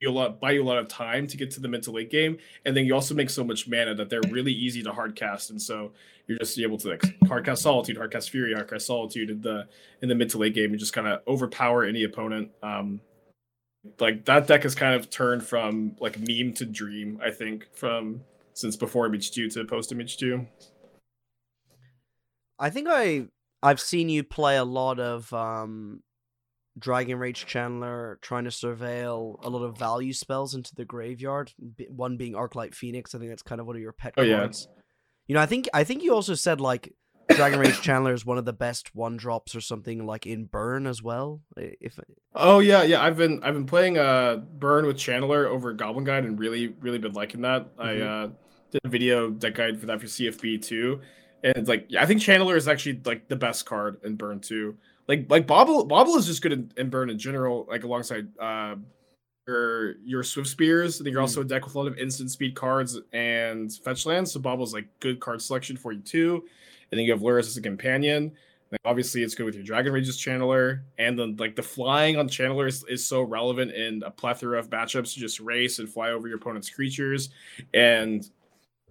[0.00, 1.90] you a lot buy you a lot of time to get to the mid to
[1.90, 4.92] late game and then you also make so much mana that they're really easy to
[4.92, 5.92] hard cast and so
[6.26, 9.40] you're just able to like hard cast solitude hard cast fury hard cast solitude in
[9.40, 9.66] the
[10.02, 12.50] in the mid to late game and just kind of overpower any opponent.
[12.62, 13.00] Um
[13.98, 18.20] like that deck has kind of turned from like meme to dream i think from
[18.52, 20.46] since before MH2 to post MH2
[22.58, 23.26] I think I
[23.62, 26.02] I've seen you play a lot of um
[26.80, 31.52] Dragon Rage Channeler trying to surveil a lot of value spells into the graveyard.
[31.88, 33.14] One being Arclight Phoenix.
[33.14, 34.38] I think that's kind of one of your pet Oh, yeah.
[34.38, 34.68] cards.
[35.26, 36.92] You know, I think I think you also said like
[37.28, 40.86] Dragon Rage Channeler is one of the best one drops or something like in Burn
[40.86, 41.42] as well.
[41.56, 41.98] If
[42.34, 43.02] Oh yeah, yeah.
[43.02, 46.98] I've been I've been playing uh Burn with Channeler over Goblin Guide and really really
[46.98, 47.68] been liking that.
[47.78, 48.06] I Mhm.
[48.06, 48.32] uh
[48.72, 51.00] did a video deck guide for that for CFB too,
[51.44, 54.40] and it's like yeah, I think Channeler is actually like the best card in Burn
[54.40, 54.76] too.
[55.08, 57.66] Like like Bobble Bobble is just good in, in Burn in general.
[57.68, 58.76] Like alongside uh
[59.46, 61.00] your your Swift Spears.
[61.00, 64.06] I think you're also a deck with a lot of instant speed cards and fetch
[64.06, 64.32] lands.
[64.32, 66.44] So Bobble's like good card selection for you too.
[66.90, 68.32] And then you have Lurrus as a companion.
[68.70, 72.28] Like, obviously, it's good with your Dragon Rage's Channeler, and then like the flying on
[72.28, 75.16] Channeler is, is so relevant in a plethora of matchups.
[75.16, 77.30] Just race and fly over your opponent's creatures,
[77.74, 78.30] and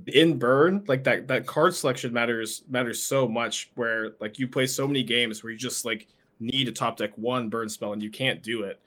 [0.08, 4.66] in burn like that that card selection matters matters so much where like you play
[4.66, 6.08] so many games where you just like
[6.40, 8.80] need a top deck one burn spell and you can't do it.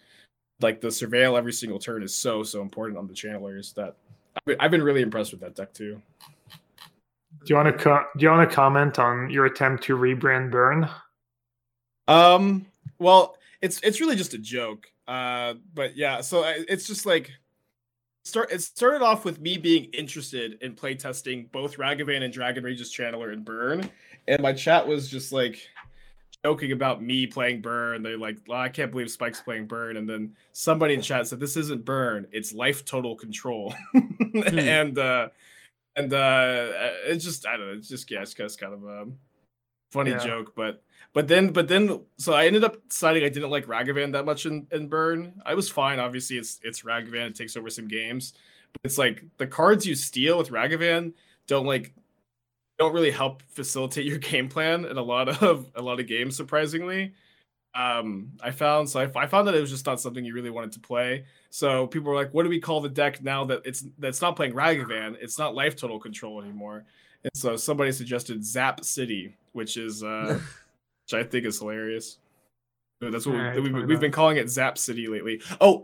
[0.61, 3.97] Like the surveil every single turn is so so important on the channelers that
[4.37, 6.01] I've been, I've been really impressed with that deck too.
[7.45, 10.51] Do you want to co- do you want to comment on your attempt to rebrand
[10.51, 10.89] burn?
[12.09, 12.67] Um
[12.99, 17.31] well it's it's really just a joke uh but yeah so it's just like
[18.25, 22.95] start it started off with me being interested in playtesting both Ragavan and Dragon Rage's
[22.95, 23.89] Channeler and Burn.
[24.29, 25.69] And my chat was just like
[26.45, 28.03] joking about me playing Burn.
[28.03, 29.97] They're like, well, I can't believe Spike's playing Burn.
[29.97, 33.75] And then somebody in chat said, This isn't Burn, it's life total control.
[33.93, 34.59] hmm.
[34.59, 35.29] And uh
[35.97, 36.69] and uh
[37.07, 39.07] it's just I don't know, it's just yeah, it's just kind of a
[39.91, 40.19] funny yeah.
[40.19, 40.83] joke, but
[41.15, 44.47] but then, but then, so I ended up deciding I didn't like Ragavan that much
[44.47, 45.43] in, in Burn.
[45.45, 45.99] I was fine.
[45.99, 47.29] Obviously, it's it's Ragavan.
[47.29, 48.33] It takes over some games,
[48.73, 51.13] but it's like the cards you steal with Ragavan
[51.47, 51.93] don't like
[52.79, 56.35] don't really help facilitate your game plan in a lot of a lot of games.
[56.35, 57.13] Surprisingly,
[57.75, 60.51] um, I found so I, I found that it was just not something you really
[60.51, 61.25] wanted to play.
[61.51, 64.35] So people were like, "What do we call the deck now that it's that's not
[64.37, 65.17] playing Ragavan?
[65.21, 66.85] It's not life total control anymore."
[67.25, 70.41] And so somebody suggested Zap City, which is uh
[71.13, 72.19] which I think is hilarious.
[73.01, 75.43] That's what right, we, have been calling it Zap City lately.
[75.61, 75.83] Oh,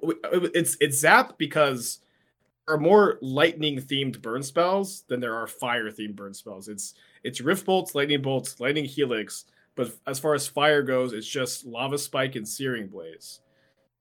[0.54, 1.98] it's it's Zap because
[2.66, 6.68] there are more lightning themed burn spells than there are fire themed burn spells.
[6.68, 11.26] It's it's Rift Bolts, Lightning Bolts, Lightning Helix, but as far as fire goes, it's
[11.26, 13.40] just Lava Spike and Searing Blaze.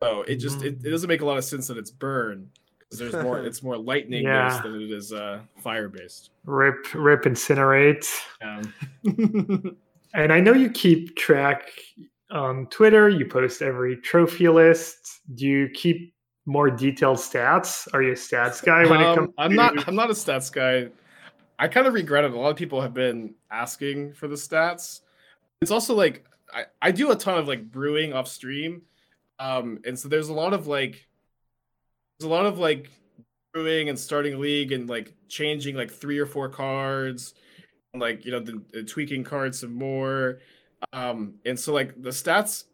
[0.03, 0.67] So it just mm-hmm.
[0.67, 3.63] it, it, doesn't make a lot of sense that it's burn because there's more it's
[3.63, 4.49] more lightning yeah.
[4.49, 6.29] based than it is uh, fire based.
[6.45, 8.07] Rip, rip, incinerate.
[10.17, 11.69] And I know you keep track
[12.31, 13.07] on Twitter.
[13.07, 15.21] You post every trophy list.
[15.35, 16.15] Do you keep
[16.47, 17.87] more detailed stats?
[17.93, 19.33] Are you a stats guy when um, it comes?
[19.37, 19.87] I'm to- not.
[19.87, 20.89] I'm not a stats guy.
[21.59, 22.31] I kind of regret it.
[22.31, 25.01] A lot of people have been asking for the stats.
[25.61, 28.81] It's also like I, I do a ton of like brewing off stream,
[29.37, 31.07] um, and so there's a lot of like
[32.17, 32.89] there's a lot of like
[33.53, 37.35] brewing and starting league and like changing like three or four cards
[37.99, 40.39] like you know the, the tweaking cards some more.
[40.93, 42.65] Um and so like the stats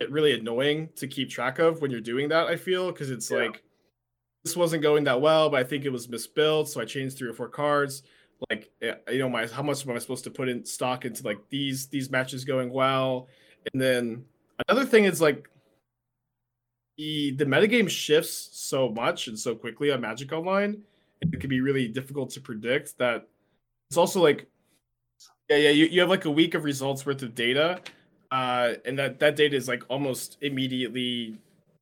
[0.00, 3.30] get really annoying to keep track of when you're doing that i feel because it's
[3.30, 3.38] yeah.
[3.38, 3.62] like
[4.44, 7.28] this wasn't going that well but i think it was misbuilt so i changed three
[7.28, 8.02] or four cards.
[8.50, 11.22] Like eh, you know my how much am i supposed to put in stock into
[11.22, 13.28] like these these matches going well?
[13.72, 14.24] And then
[14.68, 15.48] another thing is like
[16.98, 20.82] the the metagame shifts so much and so quickly on magic online
[21.22, 23.28] and it can be really difficult to predict that.
[23.88, 24.46] It's also like
[25.48, 25.70] yeah, yeah.
[25.70, 27.80] You, you have like a week of results worth of data,
[28.30, 31.38] uh, and that that data is like almost immediately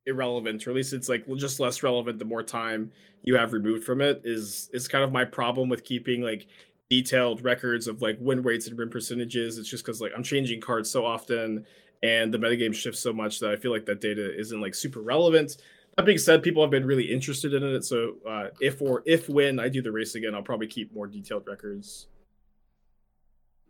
[0.06, 2.90] irrelevant, or at least it's like just less relevant the more time
[3.22, 4.22] you have removed from it.
[4.24, 6.46] Is is kind of my problem with keeping like
[6.90, 9.58] detailed records of like win rates and win percentages.
[9.58, 11.64] It's just because like I'm changing cards so often
[12.02, 15.00] and the metagame shifts so much that I feel like that data isn't like super
[15.00, 15.56] relevant.
[15.96, 17.84] That being said, people have been really interested in it.
[17.84, 21.06] So uh, if or if when I do the race again, I'll probably keep more
[21.06, 22.08] detailed records.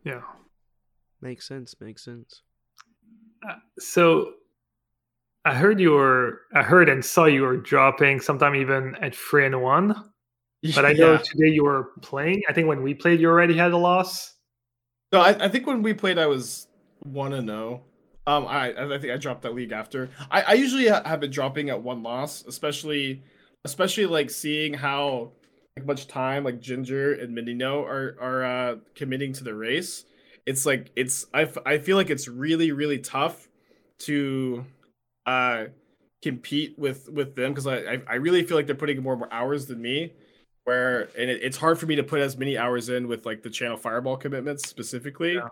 [0.03, 0.21] Yeah.
[1.21, 1.75] Makes sense.
[1.79, 2.41] Makes sense.
[3.47, 4.33] Uh, so
[5.45, 9.45] I heard you were, I heard and saw you were dropping sometime even at three
[9.45, 9.95] and one.
[10.75, 11.17] But I know yeah.
[11.17, 12.41] today you were playing.
[12.47, 14.33] I think when we played, you already had a loss.
[15.11, 16.67] No, I, I think when we played, I was
[16.99, 17.81] one and zero.
[18.25, 18.33] Oh.
[18.37, 20.09] Um, I I think I dropped that league after.
[20.31, 23.23] I, I usually have been dropping at one loss, especially
[23.65, 25.33] especially like seeing how
[25.77, 30.05] like much time like Ginger and Minino are are uh, committing to the race.
[30.45, 33.47] It's like it's I, f- I feel like it's really really tough
[33.99, 34.65] to
[35.25, 35.65] uh
[36.21, 39.65] compete with with them because I, I really feel like they're putting more more hours
[39.65, 40.13] than me
[40.63, 43.43] where and it, it's hard for me to put as many hours in with like
[43.43, 45.49] the ChannelFireball commitments specifically yeah.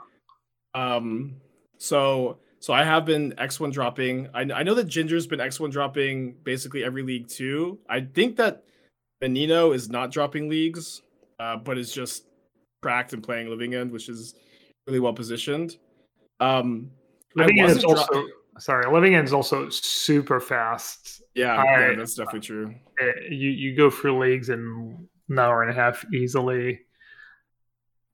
[0.74, 1.36] um
[1.78, 6.36] so so i have been x1 dropping I, I know that ginger's been x1 dropping
[6.44, 8.64] basically every league too i think that
[9.22, 11.02] Menino is not dropping leagues,
[11.40, 12.26] uh, but is just
[12.82, 14.34] cracked and playing Living End, which is
[14.88, 15.78] really well positioned.
[16.40, 16.92] Um,
[17.36, 18.28] Living End is also dro-
[18.60, 18.92] sorry.
[18.92, 21.22] Living End is also super fast.
[21.36, 22.76] Yeah, I, yeah, that's definitely true.
[23.00, 26.82] Eh, you you go through leagues in an hour and a half easily.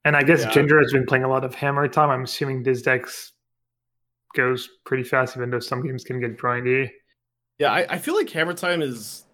[0.04, 0.50] And I guess yeah.
[0.52, 2.10] Ginger has been playing a lot of Hammer time.
[2.10, 3.06] I'm assuming this deck
[4.34, 6.90] goes pretty fast, even though some games can get grindy.
[7.58, 9.24] Yeah, I, I feel like Hammer time is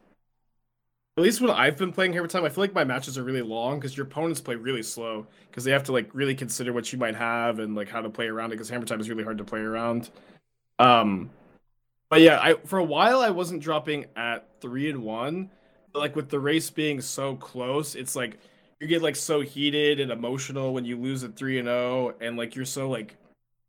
[1.16, 3.42] at least when I've been playing Hammer Time, I feel like my matches are really
[3.42, 6.92] long because your opponents play really slow because they have to like really consider what
[6.92, 9.22] you might have and like how to play around it because Hammer Time is really
[9.22, 10.10] hard to play around.
[10.80, 11.30] Um,
[12.08, 15.50] but yeah, I for a while I wasn't dropping at three and one,
[15.92, 18.38] but like with the race being so close, it's like
[18.80, 22.36] you get like so heated and emotional when you lose at three and zero, and
[22.36, 23.16] like you're so like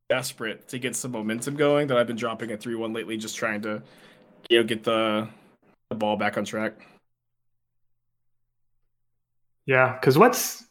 [0.10, 3.36] desperate to get some momentum going that I've been dropping at three one lately, just
[3.36, 3.84] trying to
[4.50, 5.28] you know get the
[5.90, 6.88] the ball back on track.
[9.66, 10.64] Yeah, because what's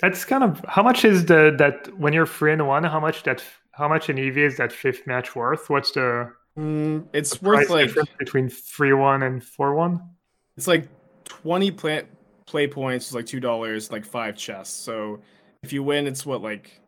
[0.00, 3.22] that's kind of how much is the that when you're three and one, how much
[3.24, 3.42] that
[3.72, 5.70] how much in EV is that fifth match worth?
[5.70, 10.00] What's the Mm, it's the worth like between three one and four one?
[10.56, 10.88] it's like
[11.24, 12.04] twenty play
[12.46, 14.74] play points is like two dollars, like five chests.
[14.76, 15.20] So
[15.62, 16.80] if you win, it's what like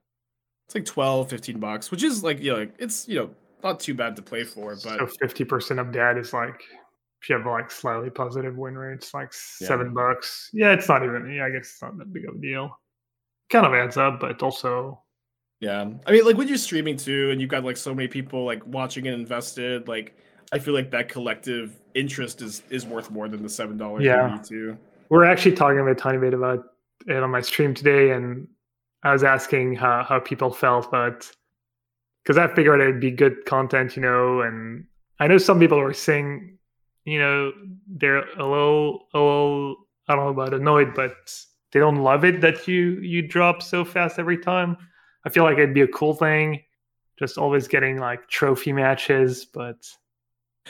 [0.68, 3.30] it's like 12, 15 bucks, which is like you know, like, it's you know
[3.64, 6.61] not too bad to play for, but So fifty percent of that is like
[7.22, 9.66] if you have like slightly positive win rates, like Yeah.
[9.68, 10.50] seven bucks.
[10.52, 11.30] Yeah, it's not even.
[11.32, 12.78] Yeah, I guess it's not that big of a deal.
[13.50, 15.02] Kind of adds up, but also
[15.60, 18.44] Yeah, I mean, like when you're streaming too, and you've got like so many people
[18.44, 20.16] like watching and invested, like
[20.52, 24.04] I feel like that collective interest is is worth more than the seven dollars.
[24.04, 24.38] Yeah.
[24.44, 24.76] too.
[25.08, 26.64] we're actually talking a tiny bit about
[27.06, 28.46] it on my stream today, and
[29.02, 31.30] I was asking how how people felt, but
[32.22, 34.84] because I figured it'd be good content, you know, and
[35.20, 36.58] I know some people were saying,
[37.07, 37.52] you know,
[37.86, 39.76] they're a little, a little,
[40.09, 41.14] I don't know about annoyed, but
[41.72, 44.76] they don't love it that you you drop so fast every time.
[45.24, 46.62] I feel like it'd be a cool thing,
[47.18, 49.76] just always getting like trophy matches, but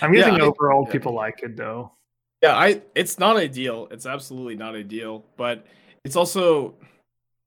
[0.00, 0.92] I'm Yeah, I- overall yeah.
[0.92, 1.92] people like it though.
[2.42, 3.88] Yeah, I it's not ideal.
[3.90, 5.66] It's absolutely not ideal, but
[6.04, 6.74] it's also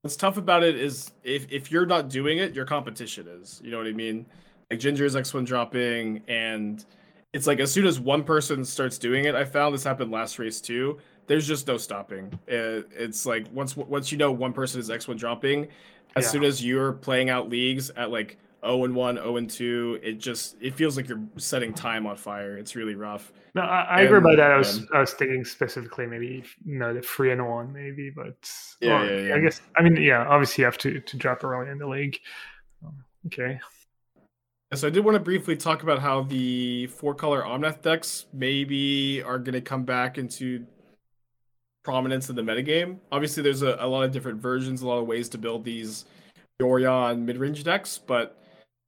[0.02, 3.60] what's tough about it is if if you're not doing it, your competition is.
[3.64, 4.26] You know what I mean?
[4.70, 6.84] Like Ginger's X1 dropping and
[7.32, 10.38] it's like as soon as one person starts doing it, I found this happened last
[10.38, 10.98] race too.
[11.26, 12.36] There's just no stopping.
[12.48, 15.68] It, it's like once once you know one person is X1 dropping,
[16.16, 16.30] as Yeah.
[16.30, 20.14] soon as you're playing out leagues at like 0 and 1, 0 and 2, it
[20.14, 22.58] just it feels like you're setting time on fire.
[22.58, 23.32] It's really rough.
[23.54, 24.50] No, I, I agree about that.
[24.50, 28.10] I was um, I was thinking specifically maybe you know the three and one maybe,
[28.10, 28.50] but
[28.80, 29.34] Yeah, or, yeah, yeah.
[29.36, 32.18] I guess I mean yeah, obviously you have to to drop early in the league.
[32.84, 33.60] Um, Okay.
[34.72, 39.20] So I did want to briefly talk about how the four color Omnath decks maybe
[39.20, 40.64] are going to come back into
[41.82, 42.98] prominence in the metagame.
[43.10, 46.04] Obviously, there's a, a lot of different versions, a lot of ways to build these
[46.60, 48.40] Yorion mid range decks, but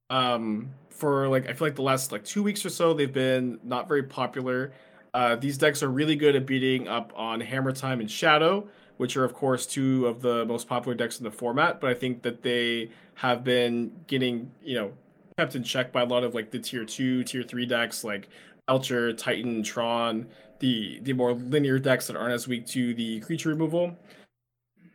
[0.08, 3.58] um, for like I feel like the last like two weeks or so, they've been
[3.64, 4.72] not very popular.
[5.14, 8.68] Uh, these decks are really good at beating up on Hammer Time and Shadow,
[8.98, 11.80] which are of course two of the most popular decks in the format.
[11.80, 14.92] But I think that they have been getting you know
[15.38, 18.28] kept in check by a lot of like the tier two, tier three decks like
[18.66, 20.26] Belcher, Titan, Tron,
[20.60, 23.96] the the more linear decks that aren't as weak to the creature removal.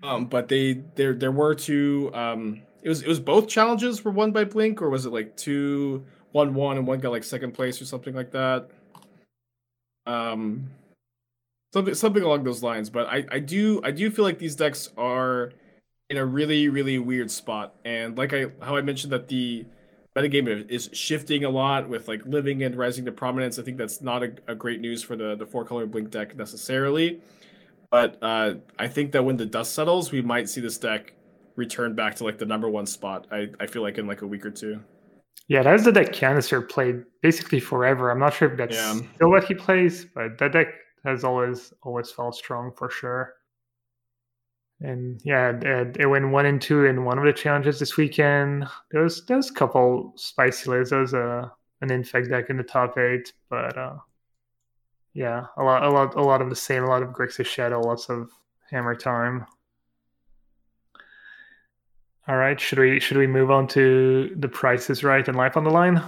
[0.04, 2.12] Um, but they there there were two.
[2.14, 5.36] Um, it was it was both challenges were won by Blink, or was it like
[5.36, 8.70] two one one and one got like second place or something like that?
[10.06, 10.70] Um,
[11.74, 12.90] something something along those lines.
[12.90, 15.52] But I I do I do feel like these decks are
[16.10, 19.66] in a really really weird spot, and like I how I mentioned that the
[20.18, 23.60] metagame is shifting a lot with like Living End rising to prominence.
[23.60, 26.36] I think that's not a, a great news for the the four color blink deck
[26.36, 27.22] necessarily.
[27.92, 31.14] But uh, I think that when the dust settles, we might see this deck
[31.56, 33.28] return back to like the number one spot.
[33.32, 34.82] I, I feel like in like a week or two.
[35.48, 38.12] Yeah, that's the deck Canister played basically forever.
[38.12, 38.96] I'm not sure if that's Yeah.
[39.16, 40.68] still what he plays, but that deck
[41.06, 43.36] has always always felt strong for sure.
[44.82, 48.68] And yeah, it, it went one and two in one of the challenges this weekend.
[48.92, 50.92] There was there was a couple spicy lists.
[50.92, 51.52] There was a
[51.82, 53.96] an infect deck in the top eight, but uh,
[55.14, 56.84] yeah, a lot a lot a lot of the same.
[56.84, 58.30] A lot of Grixis Shadow, lots of
[58.70, 59.46] Hammer Time.
[62.28, 65.64] All right, should we should we move on to the prices right and life on
[65.64, 66.02] the line?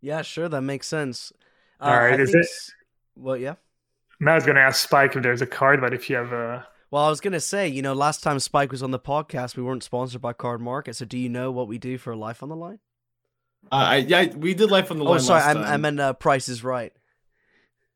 [0.00, 1.32] Yeah, sure, that makes sense.
[1.80, 2.46] Uh, All right, I is it-
[3.16, 3.56] Well, yeah.
[4.20, 6.66] Now I was gonna ask Spike if there's a card, but if you have a
[6.90, 9.62] Well, I was gonna say, you know, last time Spike was on the podcast, we
[9.62, 10.96] weren't sponsored by Cardmarket.
[10.96, 12.80] So, do you know what we do for Life on the Line?
[13.70, 15.16] Uh, I yeah, we did life on the Oh, line.
[15.18, 16.92] Oh, sorry, I, I meant uh, Price is Right.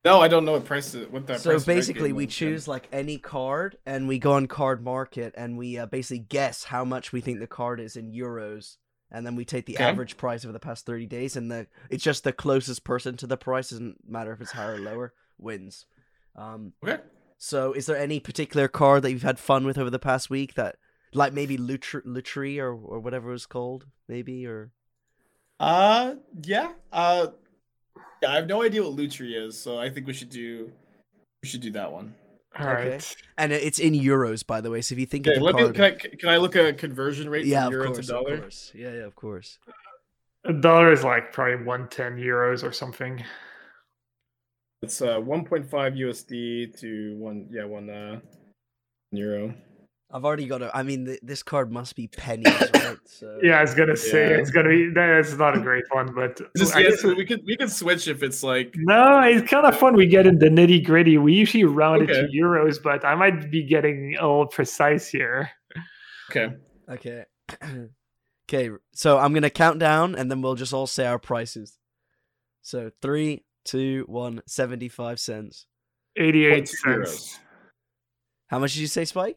[0.04, 1.40] no, I don't know what price is, what that.
[1.40, 5.32] So price is right basically, we choose like any card, and we go on Cardmarket,
[5.36, 8.76] and we uh, basically guess how much we think the card is in euros,
[9.10, 9.84] and then we take the Okay.
[9.84, 13.26] average price over the past thirty days, and the it's just the closest person to
[13.26, 13.70] the price.
[13.70, 15.86] Doesn't matter if it's higher or lower, wins.
[16.36, 17.02] Um, Okay.
[17.44, 20.54] So, is there any particular card that you've had fun with over the past week
[20.54, 20.76] that,
[21.12, 24.72] like maybe Lutri, Lutri or or whatever it was called, maybe or
[25.60, 26.72] Uh, yeah.
[26.90, 27.26] Uh,
[28.26, 30.72] I have no idea what Lutri is, so I think we should do
[31.42, 32.14] we should do that one.
[32.58, 32.92] all Okay.
[32.92, 33.16] right.
[33.36, 34.80] and it's in euros by the way.
[34.80, 35.72] So if you think Okay, of the let me.
[35.74, 38.14] Can I can I look at a conversion rate yeah, from of euro course, to
[38.16, 38.38] of dollar?
[38.38, 39.58] course, yeah, yeah, of course.
[40.44, 43.22] A dollar is like probably one ten euros or something.
[44.84, 48.20] It's uh 1.5 USD to one yeah one uh
[49.12, 49.54] euro.
[50.12, 50.70] I've already got a.
[50.76, 52.98] I mean, th- this card must be pennies, right?
[53.06, 54.36] So Yeah, I was gonna say Yeah.
[54.36, 57.24] it's gonna be that's not a great one, but Just, I yeah, guess so we
[57.24, 59.96] could we could switch if it's like no, it's kind of fun.
[59.96, 61.16] We get in the nitty gritty.
[61.16, 65.50] We usually round it to euros, but I might be getting a little precise here.
[66.30, 66.54] okay.
[66.88, 67.24] Okay.
[68.48, 71.78] okay, so I'm gonna count down and then we'll just all say our prices.
[72.60, 75.66] So three, two, one, 75 cents.
[76.16, 77.38] Eighty-eight Point two cents.
[78.48, 79.36] How much did you say, Spike?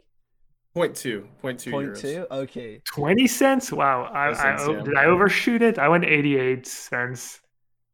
[0.75, 1.27] Point two.
[1.41, 2.01] Point two Point euros.
[2.01, 2.27] two?
[2.29, 2.81] Okay.
[2.85, 3.71] Twenty cents?
[3.71, 4.03] Wow.
[4.13, 4.83] I, Twenty I, yeah.
[4.83, 5.79] did I overshoot it?
[5.79, 7.41] I went eighty-eight cents.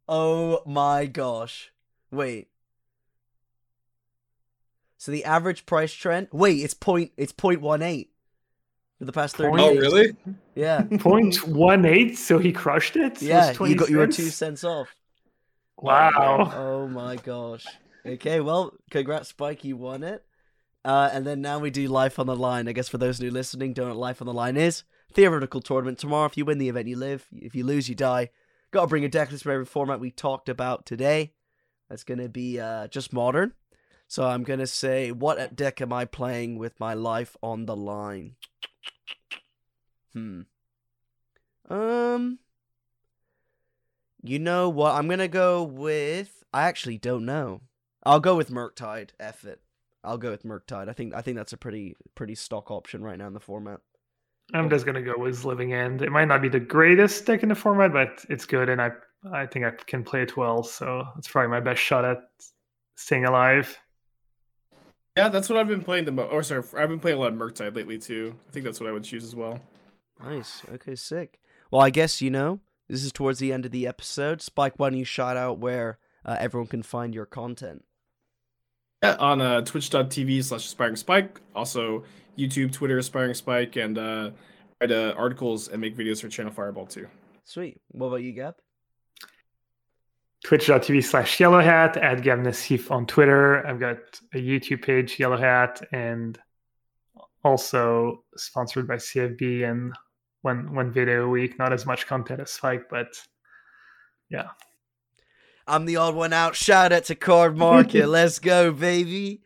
[0.10, 1.72] Oh my gosh.
[2.12, 2.50] Wait.
[4.98, 8.10] So the average price trend wait, it's point it's point one eight
[9.00, 9.80] for the past thirty Oh days.
[9.82, 10.16] really?
[10.56, 10.84] Yeah.
[11.00, 12.18] Point one eight.
[12.18, 13.18] So he crushed it.
[13.18, 14.96] So Yeah, it's you got you were two cents off.
[15.84, 16.50] Wow.
[16.56, 17.66] Oh my gosh.
[18.06, 19.64] Okay, well, congrats, Spike.
[19.66, 20.24] You won it.
[20.86, 22.68] Uh, and then now we do Life on the Line.
[22.68, 24.84] I guess for those new listening, don't know what Life on the Line is.
[25.14, 26.00] Theoretical tournament.
[26.00, 27.26] Tomorrow, if you win the event, you live.
[27.34, 28.30] If you lose, you die.
[28.72, 31.34] Got to bring a deck list for every format we talked about today.
[31.90, 33.54] That's going to be uh, just modern.
[34.08, 37.76] So I'm going to say, what deck am I playing with my life on the
[37.76, 38.36] line?
[40.14, 40.42] Hmm.
[41.70, 42.40] Um.
[44.26, 44.94] You know what?
[44.96, 46.46] I'm gonna go with.
[46.54, 47.60] I actually don't know.
[48.04, 49.10] I'll go with Murktide.
[49.20, 49.60] F it.
[50.02, 50.88] I'll go with Murktide.
[50.88, 53.82] I think I think that's a pretty pretty stock option right now in the format.
[54.54, 56.02] I'm just gonna go with Living End.
[56.02, 58.92] It might not be the greatest deck in the format, but it's good, and I
[59.30, 60.64] I think I can play it well.
[60.64, 62.20] So it's probably my best shot at
[62.96, 63.78] staying alive.
[65.18, 66.32] Yeah, that's what I've been playing the most.
[66.32, 68.36] Or sorry, I've been playing a lot of Murktide lately too.
[68.48, 69.60] I think that's what I would choose as well.
[70.24, 70.62] Nice.
[70.74, 71.42] Okay, sick.
[71.72, 74.42] Well, I guess you know this is towards the end of the episode.
[74.42, 77.84] Spike, why don't you shout out where uh, everyone can find your content?
[79.02, 81.42] Yeah, on uh, twitch.tv slash aspiring spike.
[81.56, 82.04] Also
[82.38, 84.32] YouTube, Twitter, aspiring spike, and uh,
[84.80, 87.08] write uh, articles and make videos for ChannelFireball too.
[87.44, 87.82] Sweet.
[87.90, 88.56] What about you, Gab?
[90.46, 93.66] Twitch.tv slash Yellowhat, at Gab Nassif on Twitter.
[93.66, 93.98] I've got
[94.34, 96.38] a YouTube page, Yellow Hat, and
[97.44, 99.94] also sponsored by CFB and
[100.44, 101.58] one one video a week.
[101.58, 103.08] Not as much content as Spike, but
[104.30, 104.50] yeah.
[105.66, 106.56] I'm the odd one out.
[106.56, 108.08] Shout out to Cardmarket.
[108.10, 109.42] Let's go, baby.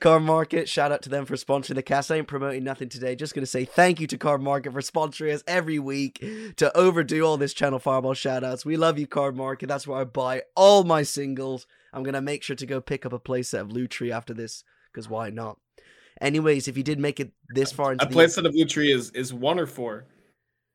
[0.00, 2.10] Cardmarket, shout out to them for sponsoring the cast.
[2.10, 3.14] I ain't promoting nothing today.
[3.14, 6.24] Just gonna say thank you to Cardmarket for sponsoring us every week
[6.56, 8.64] to overdo all this ChannelFireball shout outs.
[8.64, 9.68] We love you, Cardmarket.
[9.68, 11.66] That's where I buy all my singles.
[11.92, 14.64] I'm gonna make sure to go pick up a playset of Loot Tree after this,
[14.90, 15.58] because why not?
[16.20, 18.90] Anyways, if you did make it this far into A the playset of Blue Tree
[18.90, 20.06] is is one or four.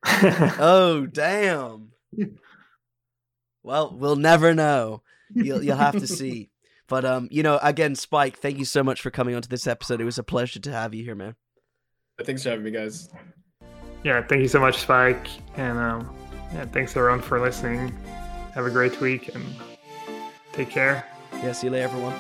[0.60, 1.92] Oh damn.
[3.64, 5.02] well, we'll never know.
[5.34, 6.50] You'll you'll have to see.
[6.88, 10.00] But um, you know, again, Spike, thank you so much for coming onto this episode.
[10.02, 11.36] It was a pleasure to have you here, man.
[12.24, 13.10] Thanks for having me, guys.
[14.04, 15.28] yeah, thank you so much, Spike.
[15.58, 16.16] And um,
[16.54, 17.92] yeah, thanks everyone for listening.
[18.54, 19.44] Have a great week and
[20.54, 21.06] take care.
[21.34, 22.16] Yeah, see you later, everyone.